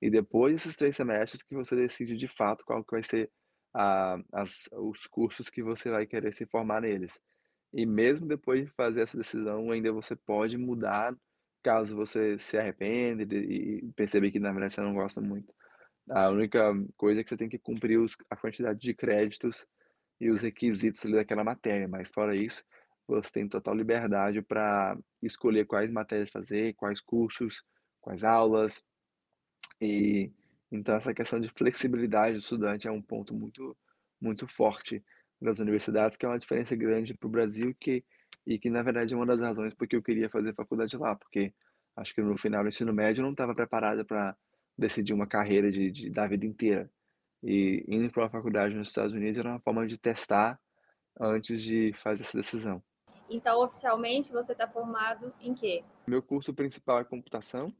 e 0.00 0.08
depois 0.08 0.52
desses 0.54 0.76
três 0.76 0.94
semestres 0.94 1.42
que 1.42 1.56
você 1.56 1.74
decide 1.74 2.16
de 2.16 2.28
fato 2.28 2.64
qual 2.64 2.84
que 2.84 2.92
vai 2.92 3.02
ser 3.02 3.28
a, 3.74 4.16
as, 4.32 4.68
os 4.72 5.06
cursos 5.08 5.50
que 5.50 5.62
você 5.62 5.90
vai 5.90 6.06
querer 6.06 6.32
se 6.32 6.46
formar 6.46 6.82
neles. 6.82 7.18
E 7.72 7.84
mesmo 7.84 8.28
depois 8.28 8.64
de 8.64 8.70
fazer 8.74 9.02
essa 9.02 9.16
decisão, 9.16 9.70
ainda 9.72 9.92
você 9.92 10.14
pode 10.14 10.56
mudar 10.56 11.14
caso 11.66 11.96
você 11.96 12.38
se 12.38 12.56
arrependa 12.56 13.24
e 13.24 13.90
perceber 13.96 14.30
que 14.30 14.38
na 14.38 14.52
verdade 14.52 14.74
você 14.74 14.80
não 14.80 14.94
gosta 14.94 15.20
muito. 15.20 15.52
A 16.08 16.28
única 16.30 16.72
coisa 16.96 17.20
é 17.20 17.24
que 17.24 17.28
você 17.28 17.36
tem 17.36 17.48
que 17.48 17.58
cumprir 17.58 17.98
os, 17.98 18.16
a 18.30 18.36
quantidade 18.36 18.78
de 18.78 18.94
créditos 18.94 19.66
e 20.20 20.30
os 20.30 20.40
requisitos 20.40 21.10
daquela 21.10 21.42
matéria, 21.42 21.88
mas 21.88 22.08
fora 22.08 22.36
isso, 22.36 22.62
você 23.08 23.32
tem 23.32 23.48
total 23.48 23.74
liberdade 23.74 24.40
para 24.42 24.96
escolher 25.20 25.66
quais 25.66 25.90
matérias 25.90 26.30
fazer, 26.30 26.72
quais 26.74 27.00
cursos, 27.00 27.64
quais 28.00 28.22
aulas. 28.22 28.80
E 29.80 30.32
então 30.70 30.94
essa 30.94 31.12
questão 31.12 31.40
de 31.40 31.48
flexibilidade 31.48 32.34
do 32.34 32.40
estudante 32.40 32.86
é 32.86 32.92
um 32.92 33.02
ponto 33.02 33.34
muito 33.34 33.76
muito 34.20 34.46
forte 34.46 35.04
das 35.42 35.58
universidades, 35.58 36.16
que 36.16 36.24
é 36.24 36.28
uma 36.28 36.38
diferença 36.38 36.76
grande 36.76 37.12
para 37.12 37.26
o 37.26 37.30
Brasil 37.30 37.74
que 37.80 38.04
e 38.46 38.58
que 38.58 38.70
na 38.70 38.82
verdade 38.82 39.12
é 39.12 39.16
uma 39.16 39.26
das 39.26 39.40
razões 39.40 39.74
porque 39.74 39.96
eu 39.96 40.02
queria 40.02 40.28
fazer 40.28 40.54
faculdade 40.54 40.96
lá, 40.96 41.14
porque 41.16 41.52
acho 41.96 42.14
que 42.14 42.22
no 42.22 42.36
final 42.38 42.62
do 42.62 42.68
ensino 42.68 42.92
médio 42.92 43.20
eu 43.20 43.24
não 43.24 43.32
estava 43.32 43.54
preparada 43.54 44.04
para 44.04 44.36
decidir 44.76 45.12
uma 45.12 45.26
carreira 45.26 45.70
de, 45.70 45.90
de, 45.90 46.10
da 46.10 46.26
vida 46.26 46.46
inteira. 46.46 46.90
E 47.42 47.84
indo 47.88 48.10
para 48.10 48.24
uma 48.24 48.30
faculdade 48.30 48.74
nos 48.74 48.88
Estados 48.88 49.12
Unidos 49.12 49.38
era 49.38 49.50
uma 49.50 49.60
forma 49.60 49.86
de 49.86 49.98
testar 49.98 50.58
antes 51.18 51.62
de 51.62 51.92
fazer 51.94 52.22
essa 52.22 52.36
decisão. 52.36 52.82
Então, 53.28 53.60
oficialmente, 53.62 54.32
você 54.32 54.52
está 54.52 54.68
formado 54.68 55.32
em 55.40 55.52
quê? 55.52 55.82
Meu 56.06 56.22
curso 56.22 56.54
principal 56.54 57.00
é 57.00 57.04
computação, 57.04 57.72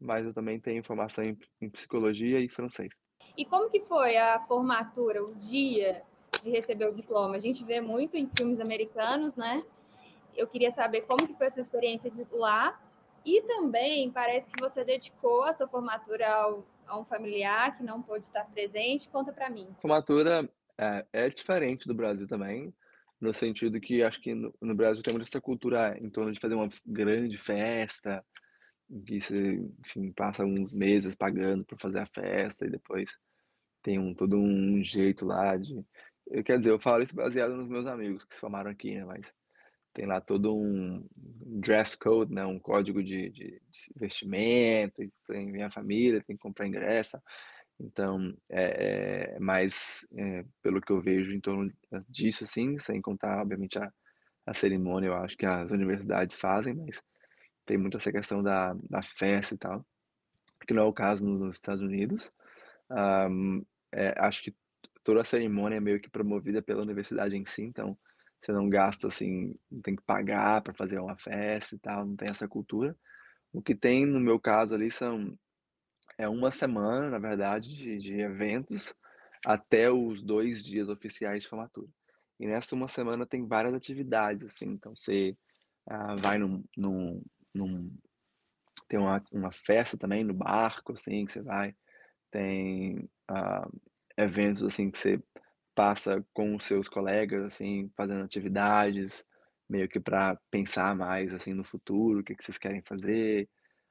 mas 0.00 0.26
eu 0.26 0.34
também 0.34 0.58
tenho 0.58 0.82
formação 0.82 1.22
em, 1.22 1.38
em 1.60 1.70
psicologia 1.70 2.40
e 2.40 2.48
francês. 2.48 2.94
E 3.36 3.44
como 3.44 3.70
que 3.70 3.80
foi 3.80 4.16
a 4.16 4.40
formatura, 4.40 5.22
o 5.22 5.34
dia 5.36 6.02
de 6.42 6.50
receber 6.50 6.86
o 6.86 6.92
diploma? 6.92 7.36
A 7.36 7.38
gente 7.38 7.64
vê 7.64 7.80
muito 7.80 8.16
em 8.16 8.28
filmes 8.28 8.58
americanos, 8.58 9.36
né? 9.36 9.64
Eu 10.38 10.46
queria 10.46 10.70
saber 10.70 11.02
como 11.02 11.26
que 11.26 11.34
foi 11.34 11.48
a 11.48 11.50
sua 11.50 11.60
experiência 11.60 12.10
lá 12.30 12.80
e 13.24 13.42
também 13.42 14.10
parece 14.10 14.48
que 14.48 14.60
você 14.60 14.84
dedicou 14.84 15.42
a 15.44 15.52
sua 15.52 15.68
formatura 15.68 16.26
ao, 16.26 16.64
a 16.86 16.98
um 16.98 17.04
familiar 17.04 17.76
que 17.76 17.82
não 17.82 18.00
pôde 18.00 18.24
estar 18.24 18.44
presente. 18.44 19.08
Conta 19.08 19.32
para 19.32 19.50
mim. 19.50 19.68
Formatura 19.80 20.48
é, 20.78 21.04
é 21.12 21.28
diferente 21.28 21.86
do 21.86 21.94
Brasil 21.94 22.26
também 22.26 22.72
no 23.20 23.34
sentido 23.34 23.80
que 23.80 24.02
acho 24.02 24.20
que 24.20 24.34
no, 24.34 24.54
no 24.60 24.74
Brasil 24.74 25.02
tem 25.02 25.20
essa 25.20 25.40
cultura 25.40 25.96
em 25.98 26.08
torno 26.08 26.32
de 26.32 26.40
fazer 26.40 26.54
uma 26.54 26.68
grande 26.86 27.36
festa 27.36 28.24
que 29.04 29.20
você, 29.20 29.60
enfim, 29.80 30.12
passa 30.12 30.44
uns 30.44 30.74
meses 30.74 31.14
pagando 31.14 31.64
para 31.64 31.76
fazer 31.78 31.98
a 31.98 32.06
festa 32.06 32.64
e 32.64 32.70
depois 32.70 33.10
tem 33.82 33.98
um 33.98 34.14
todo 34.14 34.38
um 34.38 34.82
jeito 34.82 35.26
lá 35.26 35.56
de 35.56 35.84
eu 36.30 36.44
quer 36.44 36.58
dizer, 36.58 36.70
eu 36.70 36.78
falo 36.78 37.02
isso 37.02 37.14
baseado 37.14 37.56
nos 37.56 37.70
meus 37.70 37.86
amigos 37.86 38.24
que 38.24 38.34
se 38.34 38.40
formaram 38.40 38.70
aqui, 38.70 38.94
né, 38.94 39.04
mas 39.04 39.32
tem 39.94 40.06
lá 40.06 40.20
todo 40.20 40.56
um 40.56 41.06
dress 41.60 41.96
code, 41.98 42.32
né, 42.34 42.44
um 42.46 42.58
código 42.60 43.02
de 43.02 43.30
de 43.30 43.60
de 43.72 43.92
vestimenta, 43.96 45.02
tem 45.28 45.52
vem 45.52 45.62
a 45.64 45.70
família, 45.70 46.22
tem 46.26 46.36
que 46.36 46.42
comprar 46.42 46.66
ingresso, 46.66 47.18
então, 47.80 48.34
é 48.50 49.34
é 49.36 49.40
mais, 49.40 50.06
eh, 50.16 50.44
pelo 50.62 50.80
que 50.80 50.92
eu 50.92 51.00
vejo 51.02 51.32
em 51.34 51.40
torno 51.40 51.72
disso, 52.08 52.44
assim, 52.44 52.78
sem 52.80 53.00
contar 53.02 53.40
obviamente 53.42 53.78
a 53.78 53.92
a 54.46 54.54
cerimônia, 54.54 55.08
eu 55.08 55.14
acho 55.16 55.36
que 55.38 55.46
as 55.46 55.70
universidades 55.72 56.36
fazem, 56.38 56.74
mas 56.74 57.02
tem 57.66 57.78
muito 57.78 57.98
essa 57.98 58.12
questão 58.12 58.42
da 58.42 58.74
da 58.90 59.02
festa 59.02 59.54
e 59.54 59.58
tal, 59.58 59.86
que 60.66 60.74
não 60.74 60.84
é 60.84 60.86
o 60.86 60.92
caso 60.92 61.24
no 61.26 61.38
nos 61.38 61.56
Estados 61.56 61.82
Unidos. 61.82 62.32
Hã, 62.90 63.30
eh, 63.94 64.14
acho 64.18 64.42
que 64.44 64.54
toda 65.04 65.20
a 65.22 65.24
cerimônia 65.24 65.76
é 65.78 65.80
meio 65.80 66.00
que 66.00 66.10
promovida 66.10 66.62
pela 66.62 66.82
universidade 66.82 67.36
em 67.36 67.44
si, 67.46 67.62
então 67.62 67.98
você 68.40 68.52
não 68.52 68.68
gasta, 68.68 69.08
assim, 69.08 69.54
não 69.70 69.80
tem 69.82 69.96
que 69.96 70.02
pagar 70.02 70.62
para 70.62 70.74
fazer 70.74 70.98
uma 71.00 71.16
festa 71.18 71.74
e 71.74 71.78
tal, 71.78 72.06
não 72.06 72.16
tem 72.16 72.28
essa 72.28 72.48
cultura. 72.48 72.96
O 73.52 73.62
que 73.62 73.74
tem 73.74 74.06
no 74.06 74.20
meu 74.20 74.40
caso 74.40 74.74
ali 74.74 74.90
são 74.90 75.38
é 76.18 76.28
uma 76.28 76.50
semana, 76.50 77.10
na 77.10 77.18
verdade, 77.18 77.76
de 77.76 77.98
de 77.98 78.20
eventos 78.20 78.94
até 79.46 79.90
os 79.90 80.22
2 80.22 80.64
dias 80.64 80.88
oficiais 80.88 81.42
de 81.44 81.48
formatura. 81.48 81.88
E 82.40 82.46
nessa 82.46 82.74
uma 82.74 82.88
semana 82.88 83.26
tem 83.26 83.46
várias 83.46 83.74
atividades, 83.74 84.44
assim, 84.46 84.66
então 84.66 84.94
você, 84.96 85.36
ah, 85.88 86.16
vai 86.16 86.38
num 86.38 86.64
num 86.76 87.22
num 87.54 87.92
tem 88.88 88.98
uma 88.98 89.22
uma 89.32 89.52
festa 89.52 89.96
também 89.98 90.24
no 90.24 90.34
barco, 90.34 90.92
assim, 90.94 91.24
que 91.26 91.32
você 91.32 91.42
vai, 91.42 91.74
tem, 92.30 93.08
ah, 93.28 93.68
eventos, 94.16 94.64
assim, 94.64 94.90
que 94.90 94.98
você 94.98 95.22
passa 95.78 96.26
com 96.34 96.56
os 96.56 96.64
seus 96.66 96.88
colegas, 96.88 97.44
assim, 97.44 97.88
fazendo 97.96 98.24
atividades, 98.24 99.24
meio 99.70 99.88
que 99.88 100.00
para 100.00 100.36
pensar 100.50 100.96
mais, 100.96 101.32
assim, 101.32 101.54
no 101.54 101.62
futuro, 101.64 102.18
o 102.20 102.24
que 102.24 102.34
que 102.34 102.44
vocês 102.44 102.58
querem 102.58 102.82
fazer. 102.82 103.48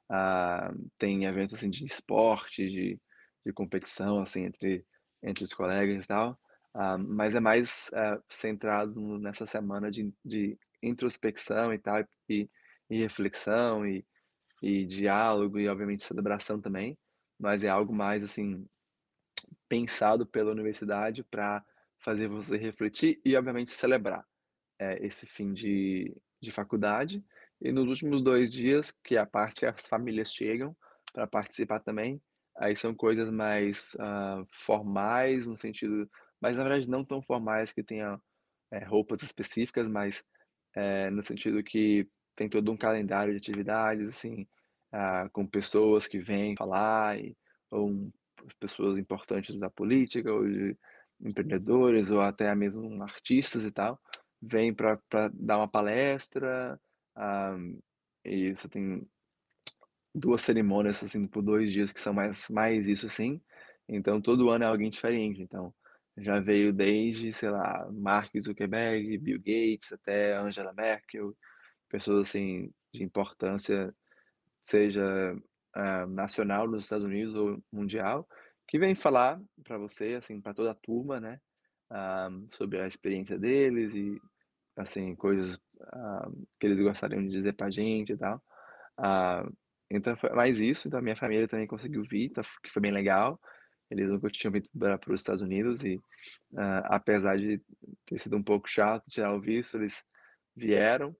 Ah, 0.10 0.74
tem 1.00 1.26
eventos, 1.26 1.58
assim, 1.60 1.70
de 1.70 1.86
esporte, 1.86 2.70
de 2.70 3.00
de 3.46 3.54
competição, 3.54 4.20
assim, 4.22 4.44
entre 4.46 4.86
entre 5.24 5.46
os 5.46 5.54
colegas 5.54 6.04
e 6.04 6.08
tal, 6.08 6.38
ah, 6.74 6.98
mas 6.98 7.36
é 7.36 7.40
mais, 7.40 7.90
eh, 7.94 8.20
centrado 8.30 9.18
nessa 9.20 9.46
semana 9.46 9.90
de 9.92 10.12
de 10.26 10.58
introspecção 10.84 11.74
e 11.74 11.80
tal, 11.80 12.04
e 12.30 12.50
e 12.90 12.98
reflexão 13.02 13.86
e 13.88 14.06
e 14.62 14.86
diálogo 14.88 15.60
e 15.60 15.70
obviamente 15.70 16.04
celebração 16.06 16.60
também, 16.62 16.98
mas 17.40 17.64
é 17.64 17.70
algo 17.70 17.94
mais, 17.94 18.24
assim, 18.26 18.66
pensado 19.70 20.26
pela 20.26 20.52
universidade 20.52 21.24
para 21.24 21.64
fazer 22.08 22.28
você 22.30 22.58
refletir 22.58 23.20
e 23.26 23.36
obviamente 23.38 23.74
celebrar, 23.74 24.24
eh, 24.80 25.00
esse 25.06 25.26
fim 25.28 25.54
de 25.54 26.16
de 26.42 26.52
faculdade. 26.52 27.24
E 27.62 27.72
nos 27.72 27.88
últimos 27.90 28.22
2 28.24 28.52
dias, 28.52 28.92
que 29.04 29.16
é 29.18 29.20
a 29.20 29.26
parte 29.28 29.66
as 29.66 29.88
famílias 29.88 30.32
chegam 30.34 30.76
para 31.14 31.28
participar 31.28 31.80
também, 31.82 32.22
aí 32.58 32.76
são 32.78 32.96
coisas 32.96 33.32
mais, 33.32 33.96
hã, 34.00 34.46
formais 34.66 35.48
no 35.48 35.58
sentido 35.58 36.10
mas 36.42 36.56
na 36.58 36.64
verdade 36.64 36.90
não 36.90 37.04
tão 37.06 37.22
formais 37.24 37.74
que 37.74 37.84
tenha, 37.84 38.20
eh, 38.72 38.86
roupas 38.86 39.24
específicas, 39.24 39.88
mas, 39.90 40.24
eh, 40.76 41.10
no 41.12 41.24
sentido 41.24 41.64
que 41.64 42.08
tem 42.36 42.50
todo 42.50 42.72
um 42.72 42.78
calendário 42.78 43.34
de 43.34 43.40
atividades, 43.40 44.08
assim, 44.10 44.48
ah, 44.92 45.30
com 45.34 45.48
pessoas 45.48 46.08
que 46.08 46.20
vêm 46.20 46.56
falar 46.58 47.20
e 47.20 47.38
ou 47.72 47.90
um 47.90 48.12
pessoas 48.60 48.98
importantes 48.98 49.58
da 49.58 49.70
política 49.70 50.32
ou 50.34 50.48
de 50.48 50.78
empreendedores 51.22 52.12
ou 52.12 52.22
até 52.22 52.54
mesmo 52.56 53.02
artistas 53.04 53.64
e 53.66 53.72
tal, 53.72 54.00
vêm 54.42 54.74
para 54.74 55.00
dar 55.34 55.58
uma 55.58 55.68
palestra, 55.68 56.80
ah, 57.16 57.58
e 58.26 58.54
você 58.56 58.70
tem 58.70 59.08
2 60.16 60.42
cerimônias, 60.42 61.04
assim, 61.04 61.28
por 61.28 61.42
2 61.44 61.72
dias 61.72 61.92
que 61.94 62.00
são 62.02 62.14
mais 62.14 62.48
mais 62.50 62.88
isso, 62.88 63.06
assim, 63.08 63.42
então 63.88 64.22
todo 64.22 64.50
ano 64.50 64.64
é 64.66 64.68
alguém 64.68 64.90
diferente, 64.90 65.42
então 65.42 65.74
já 66.18 66.40
veio 66.40 66.74
desde, 66.74 67.32
sei 67.34 67.50
lá, 67.52 67.88
Mark 67.92 68.32
Zuckerberg, 68.40 69.18
Bill 69.20 69.38
Gates, 69.40 69.92
até 69.94 70.36
Angela 70.38 70.74
Merkel, 70.74 71.36
pessoas, 71.90 72.28
assim, 72.30 72.72
de 72.94 73.04
importância, 73.04 73.94
seja, 74.64 75.36
ah, 75.76 76.08
nacional 76.08 76.68
nos 76.68 76.84
Estados 76.86 77.06
Unidos 77.06 77.36
ou 77.36 77.64
mundial, 77.72 78.28
que 78.68 78.80
vêm 78.80 78.96
falar 78.96 79.42
para 79.64 79.78
você, 79.78 80.16
assim, 80.16 80.42
para 80.42 80.54
toda 80.54 80.72
a 80.72 80.76
turma, 80.76 81.20
né, 81.20 81.40
ah, 81.90 82.30
sobre 82.52 82.82
a 82.82 82.88
experiência 82.88 83.38
deles 83.40 83.94
e, 83.96 84.20
assim, 84.76 85.16
coisas, 85.16 85.60
ah, 85.82 86.30
que 86.60 86.68
eles 86.68 86.80
gostariam 86.84 87.24
de 87.24 87.30
dizer 87.30 87.54
para 87.54 87.68
a 87.68 87.72
gente 87.72 88.14
e 88.14 88.18
tal. 88.18 88.42
Ah, 88.98 89.48
então 89.90 90.18
foi 90.18 90.32
mais 90.32 90.60
isso, 90.60 90.88
então 90.88 91.02
minha 91.02 91.16
família 91.16 91.48
também 91.48 91.68
conseguiu 91.68 92.04
vir, 92.04 92.26
então 92.26 92.44
que 92.64 92.72
foi 92.72 92.82
bem 92.82 92.92
legal. 92.92 93.40
Eles 93.90 94.10
nunca 94.10 94.30
tinham 94.30 94.52
vindo 94.52 94.68
para 94.78 95.14
os 95.14 95.22
Estados 95.22 95.42
Unidos 95.42 95.84
e, 95.84 96.00
hã, 96.56 96.80
apesar 96.86 97.38
de 97.38 97.62
ter 98.06 98.20
sido 98.20 98.36
um 98.36 98.44
pouco 98.44 98.70
chato 98.70 99.10
tirar 99.10 99.34
o 99.34 99.40
visto, 99.40 99.78
eles 99.78 100.04
vieram 100.56 101.16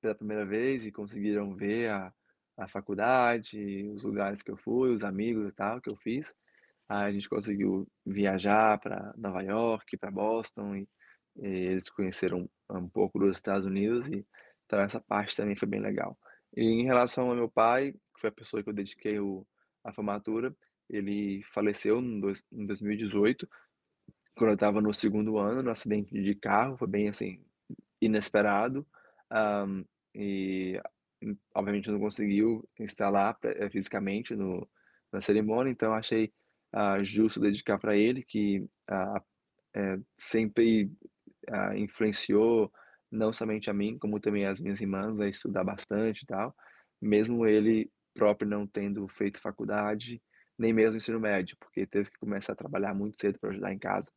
pela 0.00 0.14
primeira 0.14 0.46
vez 0.46 0.86
e 0.86 0.92
conseguiram 0.92 1.54
ver 1.54 1.90
a 1.90 2.12
a 2.58 2.68
faculdade, 2.68 3.88
os 3.94 4.02
lugares 4.02 4.42
que 4.42 4.50
eu 4.50 4.56
fui, 4.56 4.92
os 4.92 5.04
amigos 5.04 5.48
e 5.48 5.52
tal 5.52 5.80
que 5.80 5.90
eu 5.90 5.96
fiz. 5.96 6.32
Aí 6.88 7.08
a 7.10 7.12
gente 7.12 7.28
conseguiu 7.28 7.86
viajar 8.04 8.78
para 8.80 9.14
Nova 9.16 9.42
York, 9.42 9.96
para 9.96 10.10
Boston 10.10 10.76
e 10.76 10.88
e 11.40 11.46
eles 11.46 11.88
conheceram 11.88 12.50
um 12.70 12.88
pouco 12.88 13.18
dos 13.18 13.36
Estados 13.36 13.64
Unidos 13.64 14.08
e 14.08 14.26
então 14.66 14.80
essa 14.80 15.00
parte 15.00 15.36
também 15.36 15.56
foi 15.56 15.68
bem 15.68 15.80
legal. 15.80 16.18
E 16.56 16.62
em 16.62 16.84
relação 16.84 17.30
ao 17.30 17.36
meu 17.36 17.48
pai, 17.48 17.92
que 17.92 18.20
foi 18.20 18.28
a 18.28 18.32
pessoa 18.32 18.62
que 18.62 18.68
eu 18.68 18.74
dediquei 18.74 19.18
o 19.20 19.46
a 19.84 19.92
formatura, 19.92 20.54
ele 20.90 21.42
faleceu 21.54 21.98
em 22.00 22.20
dois 22.20 22.42
em 22.52 22.66
2018, 22.66 23.48
quando 24.36 24.50
eu 24.50 24.54
estava 24.54 24.80
no 24.80 24.92
segundo 24.92 25.38
ano, 25.38 25.62
no 25.62 25.70
acidente 25.70 26.12
de 26.12 26.34
carro, 26.34 26.76
foi 26.76 26.88
bem, 26.88 27.08
assim, 27.08 27.42
inesperado, 28.00 28.86
hã, 29.30 29.84
e 30.14 30.80
obviamente 31.54 31.90
não 31.90 31.98
conseguiu 32.00 32.68
pre 32.76 33.50
eh, 33.50 33.70
fisicamente 33.70 34.34
no 34.36 34.68
na 35.12 35.22
cerimônia, 35.22 35.70
então 35.70 35.94
achei, 35.94 36.32
ah, 36.72 37.02
justo 37.02 37.40
dedicar 37.40 37.78
para 37.78 37.96
ele 37.96 38.22
que, 38.22 38.68
ah, 38.88 39.22
eh, 39.74 39.98
sempre, 40.18 40.90
ah, 41.48 41.76
influenciou 41.76 42.72
não 43.10 43.32
somente 43.32 43.70
a 43.70 43.74
mim, 43.74 43.98
como 43.98 44.20
também 44.20 44.44
as 44.46 44.60
minhas 44.60 44.80
irmãs 44.80 45.18
a 45.20 45.28
estudar 45.28 45.64
bastante 45.64 46.22
e 46.22 46.26
tal, 46.26 46.54
mesmo 47.00 47.46
ele 47.46 47.90
próprio 48.14 48.48
não 48.48 48.66
tendo 48.66 49.08
feito 49.08 49.40
faculdade, 49.40 50.20
nem 50.58 50.72
mesmo 50.72 50.98
ensino 50.98 51.20
médio, 51.20 51.56
porque 51.58 51.86
teve 51.86 52.10
que 52.10 52.18
começar 52.18 52.52
a 52.52 52.56
trabalhar 52.56 52.94
muito 52.94 53.18
cedo 53.18 53.38
para 53.38 53.50
ajudar 53.50 53.72
em 53.72 53.78
casa. 53.78 54.10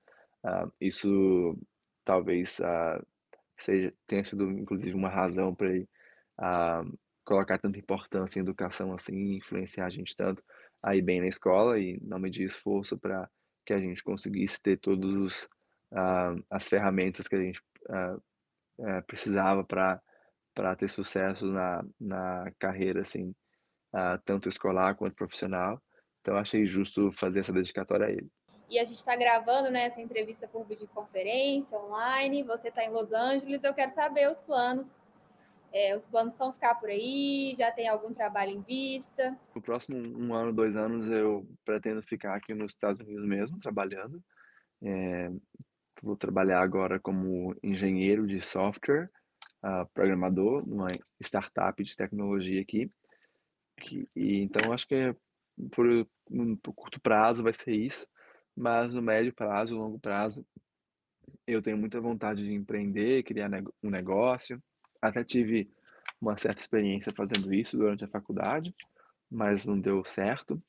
Isso 0.82 1.58
talvez, 2.04 2.58
seja 3.58 3.94
tenha 4.08 4.26
sido 4.26 4.50
inclusive 4.52 4.94
uma 4.94 5.10
razão 5.10 5.54
para 5.56 5.70
ele, 5.70 5.88
ah, 6.42 6.84
colocar 7.24 7.60
tanta 7.60 7.78
importância 7.78 8.40
em 8.40 8.42
educação, 8.42 8.94
assim, 8.94 9.36
influenciar 9.36 9.86
a 9.86 9.90
gente 9.90 10.16
tanto 10.16 10.44
a 10.82 10.96
ir 10.96 11.02
bem 11.04 11.22
na 11.22 11.28
escola 11.28 11.80
e 11.80 12.00
não 12.02 12.18
medir 12.18 12.46
esforço 12.46 12.98
para 12.98 13.30
que 13.66 13.74
a 13.74 13.80
gente 13.80 14.04
conseguisse 14.04 14.60
ter 14.60 14.78
todos 14.78 15.14
os 15.14 15.50
ah, 15.94 16.36
as 16.50 16.68
ferramentas 16.68 17.28
que 17.28 17.36
a 17.36 17.42
gente, 17.42 17.62
ah, 17.90 18.18
eh, 18.80 19.02
precisava 19.02 19.64
para 19.64 20.02
para 20.54 20.76
ter 20.76 20.90
sucesso 20.90 21.46
na 21.46 21.84
na 22.00 22.52
carreira, 22.60 23.02
assim, 23.02 23.34
tanto 24.26 24.50
escolar 24.50 24.96
quanto 24.96 25.16
profissional. 25.16 25.82
Então 26.22 26.36
achei 26.38 26.66
justo 26.66 27.12
fazer 27.14 27.40
essa 27.40 27.54
dedicatória 27.54 28.08
a 28.08 28.12
ele. 28.12 28.30
E 28.70 28.80
a 28.80 28.86
gente 28.86 28.98
está 28.98 29.16
gravando, 29.18 29.70
né, 29.70 29.84
essa 29.84 30.00
entrevista 30.00 30.48
por 30.48 30.66
videoconferência, 30.66 31.78
online, 31.78 32.42
você 32.42 32.70
está 32.70 32.84
em 32.86 32.90
Los 32.90 33.12
Angeles, 33.12 33.66
eu 33.66 33.74
quero 33.74 33.92
saber 33.92 34.30
os 34.30 34.40
planos. 34.40 35.04
Eh, 35.74 35.96
os 35.96 36.06
planos 36.06 36.34
são 36.34 36.52
ficar 36.52 36.76
por 36.76 36.90
aí, 36.90 37.54
já 37.58 37.72
tem 37.72 37.88
algum 37.88 38.14
trabalho 38.14 38.52
em 38.52 38.62
vista? 38.62 39.38
No 39.56 39.62
próximo 39.62 39.98
1 39.98 40.34
ano, 40.34 40.54
2 40.54 40.76
anos, 40.76 41.08
eu 41.10 41.48
pretendo 41.66 42.02
ficar 42.04 42.36
aqui 42.36 42.54
nos 42.54 42.74
Estados 42.74 43.00
Unidos 43.02 43.26
mesmo, 43.26 43.60
trabalhando. 43.60 44.22
Eh, 44.84 45.30
vou 46.02 46.18
trabalhar 46.18 46.62
agora 46.62 47.00
como 47.00 47.56
engenheiro 47.64 48.28
de 48.28 48.42
software, 48.42 49.10
ah, 49.64 49.86
programador 49.94 50.66
numa 50.68 50.88
startup 51.22 51.84
de 51.84 51.96
tecnologia 51.96 52.62
aqui, 52.62 52.92
que 53.80 54.08
e 54.16 54.42
então 54.42 54.74
acho 54.74 54.88
que 54.88 54.96
é 54.96 55.16
por 55.72 55.86
por 56.64 56.74
curto 56.74 57.00
prazo 57.02 57.44
vai 57.44 57.54
ser 57.54 57.74
isso, 57.74 58.08
mas 58.56 58.94
no 58.94 59.02
médio 59.02 59.34
prazo, 59.34 59.76
longo 59.76 60.00
prazo, 60.00 60.46
eu 61.48 61.62
tenho 61.62 61.78
muita 61.78 62.00
vontade 62.02 62.44
de 62.44 62.54
empreender, 62.54 63.24
criar 63.24 63.50
um 63.84 63.90
negócio. 63.90 64.62
Até 65.02 65.24
tive 65.24 65.70
uma 66.20 66.38
certa 66.38 66.62
experiência 66.62 67.12
fazendo 67.14 67.54
isso 67.54 67.78
durante 67.78 68.06
a 68.06 68.08
faculdade, 68.08 68.74
mas 69.30 69.66
não 69.66 69.80
deu 69.80 70.04
certo. 70.06 70.62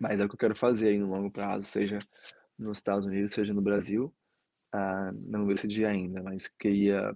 Mas 0.00 0.18
é 0.18 0.24
o 0.24 0.28
que 0.28 0.34
eu 0.34 0.38
quero 0.38 0.56
fazer 0.56 0.88
aí 0.88 0.98
no 0.98 1.08
longo 1.08 1.30
prazo, 1.30 1.64
seja 1.64 1.98
nos 2.58 2.78
Estados 2.78 3.06
Unidos, 3.06 3.34
seja 3.34 3.52
no 3.52 3.62
Brasil. 3.62 4.12
Ah, 4.72 5.12
não 5.14 5.46
decidi 5.46 5.84
ainda, 5.84 6.22
mas 6.22 6.48
queria 6.48 7.14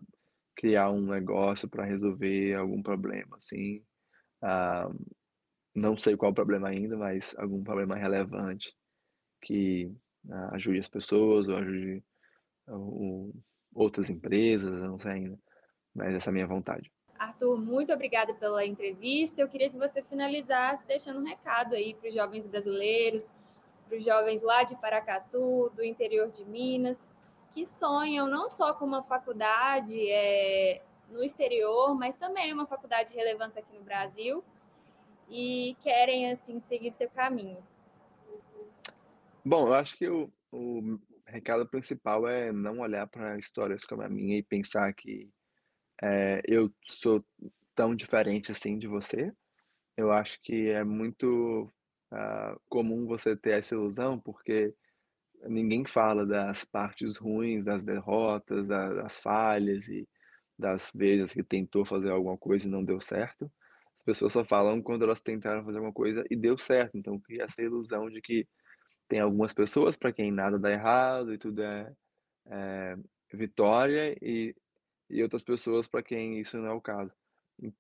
criar 0.57 0.91
um 0.91 1.01
negócio 1.07 1.69
para 1.69 1.85
resolver 1.85 2.55
algum 2.55 2.83
problema, 2.83 3.37
assim. 3.37 3.83
Ah, 4.43 4.91
não 5.75 5.97
sei 5.97 6.17
qual 6.17 6.33
problema 6.35 6.69
ainda, 6.69 6.97
mas 6.97 7.35
algum 7.39 7.63
problema 7.63 7.97
relevante 7.97 8.75
que 9.43 9.93
ah, 10.31 10.55
ajude 10.55 10.81
as 10.81 10.89
pessoas 10.89 11.49
ou 11.49 11.57
ajude 11.57 12.03
outras 13.75 14.09
empresas, 14.09 14.71
não 14.83 14.99
sei 14.99 15.13
ainda, 15.13 15.39
mas 15.95 16.15
essa 16.15 16.29
é 16.29 16.31
a 16.31 16.35
minha 16.35 16.47
vontade. 16.47 16.91
Arthur, 17.19 17.59
muito 17.59 17.93
obrigada 17.93 18.35
pela 18.35 18.65
entrevista. 18.65 19.41
Eu 19.41 19.49
queria 19.49 19.71
que 19.71 19.79
você 19.79 20.03
finalizasse 20.03 20.87
deixando 20.87 21.21
um 21.21 21.25
recado 21.25 21.75
aí 21.75 21.95
para 21.95 22.09
os 22.09 22.15
jovens 22.15 22.47
brasileiros, 22.47 23.33
para 23.89 23.97
os 23.97 24.05
jovens 24.05 24.43
lá 24.43 24.63
de 24.65 24.77
Paracatu, 24.77 25.71
do 25.75 25.85
interior 25.85 26.31
de 26.31 26.45
Minas, 26.45 27.11
que 27.53 27.65
sonham 27.65 28.27
não 28.27 28.51
só 28.51 28.75
com 28.75 28.85
uma 28.85 29.03
faculdade 29.03 30.11
é, 30.11 30.83
no 31.09 31.23
exterior, 31.23 31.95
mas 31.95 32.17
também 32.17 32.53
uma 32.53 32.67
faculdade 32.67 33.11
de 33.11 33.17
relevância 33.17 33.61
aqui 33.61 33.73
no 33.77 33.85
Brasil 33.85 34.43
e 35.31 35.77
querem 35.81 36.31
assim 36.31 36.61
seguir 36.61 36.91
seu 36.91 37.09
caminho. 37.09 37.59
Bom, 39.45 39.69
eu 39.69 39.75
acho 39.75 39.97
que 39.97 40.09
o, 40.09 40.31
o 40.51 40.99
recado 41.27 41.67
principal 41.67 42.27
é 42.27 42.53
não 42.53 42.81
olhar 42.81 43.07
para 43.07 43.39
histórias 43.39 43.85
como 43.85 44.03
a 44.03 44.09
minha 44.09 44.39
e 44.39 44.43
pensar 44.43 44.93
que 44.93 45.31
é, 46.03 46.43
eu 46.47 46.73
sou 46.87 47.25
tão 47.75 47.95
diferente 47.95 48.53
assim 48.53 48.79
de 48.79 48.87
você. 48.87 49.33
Eu 49.97 50.13
acho 50.13 50.41
que 50.43 50.69
é 50.71 50.83
muito 50.85 51.71
uh, 52.13 52.61
comum 52.69 53.07
você 53.07 53.37
ter 53.37 53.59
essa 53.59 53.75
ilusão, 53.75 54.19
porque 54.19 54.75
ninguém 55.47 55.85
fala 55.85 56.27
das 56.27 56.65
partes 56.65 57.17
ruins, 57.17 57.65
das 57.65 57.83
derrotas, 57.83 58.67
das, 58.67 58.97
das 58.97 59.21
falhas 59.21 59.89
e 59.89 60.09
das 60.59 60.91
vezes 60.95 61.33
que 61.33 61.43
tentou 61.43 61.85
fazer 61.85 62.11
alguma 62.11 62.39
coisa 62.39 62.67
e 62.67 62.71
não 62.71 62.85
deu 62.85 63.01
certo. 63.01 63.51
As 63.97 64.05
pessoas 64.05 64.33
só 64.33 64.45
falam 64.45 64.83
quando 64.83 65.05
elas 65.05 65.21
tentaram 65.21 65.65
fazer 65.65 65.79
alguma 65.79 65.93
coisa 65.93 66.25
e 66.31 66.37
deu 66.37 66.59
certo. 66.59 66.97
Então 66.97 67.19
cria 67.19 67.45
essa 67.45 67.63
ilusão 67.63 68.11
de 68.11 68.21
que 68.21 68.47
tem 69.09 69.21
algumas 69.21 69.53
pessoas 69.53 69.97
para 69.97 70.13
quem 70.13 70.33
nada 70.33 70.59
dá 70.59 70.71
errado 70.71 71.33
e 71.33 71.39
tudo 71.39 71.63
é, 71.63 71.93
é 72.47 72.97
vitória 73.33 74.17
e, 74.23 74.55
e 75.09 75.23
outras 75.23 75.43
pessoas 75.43 75.87
para 75.87 76.03
quem 76.03 76.41
isso 76.41 76.57
não 76.57 76.67
é 76.67 76.73
o 76.73 76.81
caso. 76.81 77.13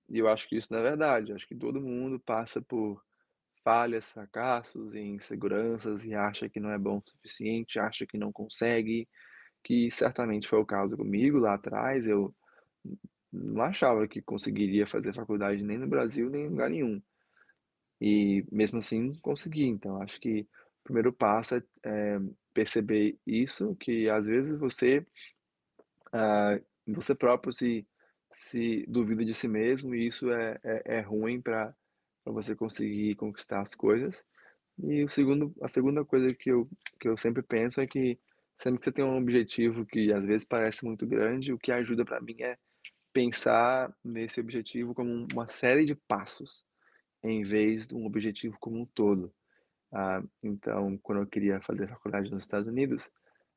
E 0.08 0.18
eu 0.18 0.28
acho 0.28 0.48
que 0.48 0.56
isso 0.56 0.72
não 0.72 0.80
é 0.80 0.82
verdade. 0.82 1.30
Eu 1.30 1.37
acho 1.37 1.46
que 1.46 1.54
todo 1.54 1.80
mundo 1.80 2.20
passa 2.20 2.60
por 2.62 3.02
falhas, 3.64 4.04
fracassos 4.10 4.94
inseguranças 4.94 6.04
e 6.04 6.14
acha 6.14 6.48
que 6.48 6.60
não 6.60 6.70
é 6.70 6.78
bom 6.78 6.98
o 6.98 7.10
suficiente, 7.10 7.78
acha 7.78 8.06
que 8.06 8.18
não 8.18 8.30
consegue, 8.30 9.08
que 9.62 9.90
certamente 9.90 10.46
foi 10.46 10.58
o 10.60 10.66
caso 10.66 10.96
comigo 10.96 11.38
lá 11.38 11.54
atrás. 11.54 12.06
Eu 12.06 12.34
não 13.32 13.62
achava 13.64 14.06
que 14.06 14.22
conseguiria 14.22 14.87
fazer 14.87 15.14
faculdade 15.14 15.62
nem 15.62 15.78
no 15.78 15.88
Brasil, 15.88 16.30
nem 16.30 16.44
em 16.44 16.50
lugar 16.50 16.70
nenhum. 16.70 17.02
E 18.00 18.44
mesmo 18.52 18.78
assim 18.78 19.14
consegui. 19.20 19.66
Então 19.66 20.00
acho 20.02 20.20
que 20.20 20.42
o 20.42 20.84
primeiro 20.84 21.12
passo 21.12 21.56
é, 21.56 21.62
é 21.84 22.20
perceber 22.52 23.18
isso, 23.26 23.74
que 23.76 24.08
às 24.08 24.26
vezes 24.26 24.58
você, 24.58 25.04
ah, 26.12 26.60
você 26.87 27.14
próprio 27.14 27.53
se, 27.53 27.87
se 28.33 28.85
duvida 28.88 29.25
de 29.25 29.35
si 29.35 29.49
mesmo 29.49 29.94
e 29.94 30.07
isso 30.07 30.31
é, 30.31 30.59
é, 30.62 30.83
é 30.99 31.01
ruim 31.01 31.40
para 31.40 31.75
você 32.25 32.55
conseguir 32.55 33.14
conquistar 33.16 33.61
as 33.61 33.75
coisas. 33.75 34.25
E 34.79 35.05
o 35.05 35.09
segundo, 35.09 35.55
a 35.62 35.68
segunda 35.68 36.05
coisa 36.05 36.35
que 36.35 36.51
eu, 36.51 36.68
que 36.99 37.09
eu 37.09 37.16
sempre 37.16 37.42
penso 37.42 37.81
é 37.81 37.87
que 37.87 38.18
sempre 38.57 38.79
que 38.79 38.85
você 38.85 38.92
tem 38.92 39.05
um 39.05 39.18
objetivo 39.18 39.87
que 39.87 40.12
às 40.12 40.25
vezes 40.25 40.44
parece 40.44 40.85
muito 40.85 41.07
grande, 41.07 41.53
o 41.53 41.59
que 41.59 41.73
ajuda 41.73 42.05
para 42.05 42.20
mim 42.20 42.37
é 42.40 42.57
pensar 43.12 43.94
nesse 44.05 44.40
objetivo 44.40 44.94
como 44.94 45.27
uma 45.33 45.49
série 45.49 45.85
de 45.85 45.94
passos, 45.94 46.64
em 47.23 47.44
vez 47.44 47.87
de 47.87 47.94
um 47.94 48.05
objetivo 48.07 48.57
como 48.59 48.81
um 48.81 48.87
todo. 48.87 49.33
Ah, 49.92 50.23
então, 50.42 50.99
quando 50.99 51.23
eu 51.23 51.27
queria 51.27 51.61
fazer 51.61 51.88
faculdade 51.88 52.31
nos 52.31 52.42
Estados 52.42 52.66
Unidos, 52.66 53.09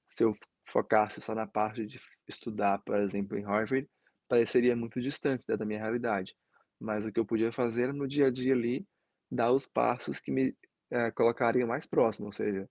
se 0.08 0.24
eu 0.24 0.36
focasse 0.67 1.21
só 1.21 1.34
na 1.34 1.47
parte 1.47 1.86
de 1.86 1.99
estudar, 2.27 2.80
por 2.80 2.97
exemplo, 2.97 3.38
em 3.38 3.43
Harvard, 3.43 3.89
pareceria 4.27 4.75
muito 4.75 5.01
distante 5.01 5.45
da 5.47 5.65
minha 5.65 5.80
realidade. 5.80 6.36
Mas 6.80 7.06
o 7.06 7.12
que 7.12 7.19
eu 7.19 7.25
podia 7.25 7.51
fazer 7.51 7.93
no 7.93 8.08
dia 8.08 8.27
a 8.27 8.32
dia 8.32 8.53
ali, 8.53 8.86
dar 9.32 9.51
os 9.51 9.65
passos 9.65 10.19
que 10.19 10.32
me 10.32 10.56
eh, 10.91 11.12
colocariam 11.12 11.67
mais 11.67 11.86
próximo, 11.86 12.27
ou 12.27 12.32
seja, 12.32 12.69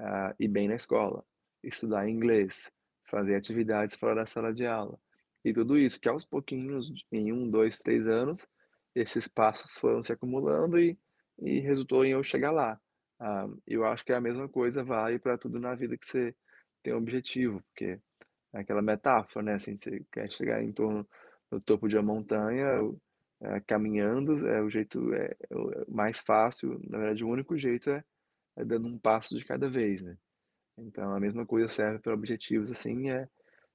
uh, 0.00 0.34
ir 0.38 0.48
bem 0.48 0.68
na 0.68 0.74
escola, 0.74 1.24
estudar 1.62 2.08
inglês, 2.08 2.70
fazer 3.10 3.34
atividades 3.34 3.96
fora 3.96 4.14
da 4.14 4.26
sala 4.26 4.54
de 4.54 4.66
aula. 4.66 4.98
E 5.44 5.52
tudo 5.52 5.78
isso, 5.78 6.00
que 6.00 6.08
aos 6.08 6.24
pouquinhos, 6.24 6.90
em 7.12 7.32
um, 7.32 7.50
dois, 7.50 7.78
três 7.78 8.06
anos, 8.06 8.46
esses 8.94 9.28
passos 9.28 9.72
foram 9.78 10.02
se 10.02 10.12
acumulando 10.12 10.78
e, 10.78 10.98
e 11.40 11.60
resultou 11.60 12.04
em 12.04 12.12
eu 12.12 12.22
chegar 12.22 12.50
lá. 12.50 12.80
Uh, 13.20 13.60
eu 13.66 13.84
acho 13.84 14.04
que 14.04 14.12
é 14.12 14.16
a 14.16 14.20
mesma 14.20 14.48
coisa 14.48 14.84
vale 14.84 15.18
para 15.18 15.36
tudo 15.38 15.58
na 15.58 15.74
vida 15.74 15.96
que 15.98 16.06
você 16.06 16.34
tem 16.82 16.94
um 16.94 16.98
objetivo, 16.98 17.62
porque 17.68 18.00
é 18.52 18.60
aquela 18.60 18.82
metáfora, 18.82 19.44
né? 19.44 19.54
Assim, 19.54 19.76
você 19.76 20.04
quer 20.12 20.30
chegar 20.32 20.62
em 20.62 20.72
torno 20.72 21.06
do 21.50 21.60
topo 21.60 21.88
de 21.88 21.96
uma 21.96 22.02
montanha, 22.02 22.66
é, 23.40 23.60
caminhando, 23.60 24.46
é 24.48 24.60
o 24.60 24.68
jeito 24.70 25.12
é, 25.14 25.36
é 25.50 25.84
mais 25.88 26.18
fácil, 26.18 26.80
na 26.88 26.98
verdade 26.98 27.24
o 27.24 27.28
único 27.28 27.56
jeito 27.56 27.90
é, 27.90 28.04
é, 28.56 28.64
dando 28.64 28.88
um 28.88 28.98
passo 28.98 29.36
de 29.36 29.44
cada 29.44 29.68
vez, 29.68 30.02
né? 30.02 30.16
Então 30.76 31.14
a 31.14 31.20
mesma 31.20 31.46
coisa 31.46 31.68
serve 31.68 32.00
para 32.00 32.14
objetivos, 32.14 32.70
assim, 32.70 33.10
é 33.10 33.26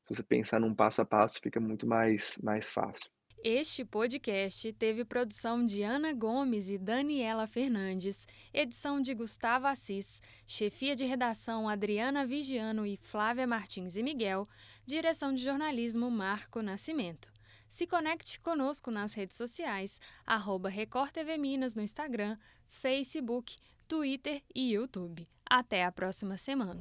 se 0.06 0.16
você 0.16 0.24
pensar 0.24 0.60
num 0.60 0.76
passo 0.76 1.02
a 1.02 1.06
passo 1.06 1.40
fica 1.42 1.60
muito 1.60 1.88
mais, 1.88 2.38
mais 2.44 2.70
fácil. 2.70 3.10
Este 3.46 3.84
podcast 3.84 4.72
teve 4.72 5.04
produção 5.04 5.66
de 5.66 5.84
Ana 5.84 6.14
Gomes 6.14 6.70
e 6.70 6.78
Daniela 6.78 7.46
Fernandes, 7.46 8.26
edição 8.54 9.02
de 9.02 9.14
Gustavo 9.14 9.68
Assis, 9.68 10.22
chefia 10.48 10.96
de 10.96 11.04
redação 11.04 11.68
Adriana 11.68 12.26
Vigiano 12.26 12.86
e 12.86 12.96
Flávia 12.96 13.46
Martins 13.46 13.98
e 13.98 14.02
Miguel, 14.02 14.48
direção 14.86 15.34
de 15.34 15.44
jornalismo 15.44 16.10
Marco 16.10 16.62
Nascimento. 16.62 17.34
Se 17.68 17.86
conecte 17.86 18.40
conosco 18.40 18.90
nas 18.90 19.14
redes 19.14 19.36
sociais, 19.36 20.00
arroba 20.26 20.70
Record 20.70 21.12
TV 21.12 21.38
Minas 21.38 21.76
no 21.76 21.82
Instagram, 21.82 22.38
Facebook, 22.70 23.58
Twitter 23.90 24.42
e 24.56 24.72
YouTube. 24.72 25.28
Até 25.46 25.84
a 25.84 25.92
próxima 25.92 26.38
semana. 26.38 26.80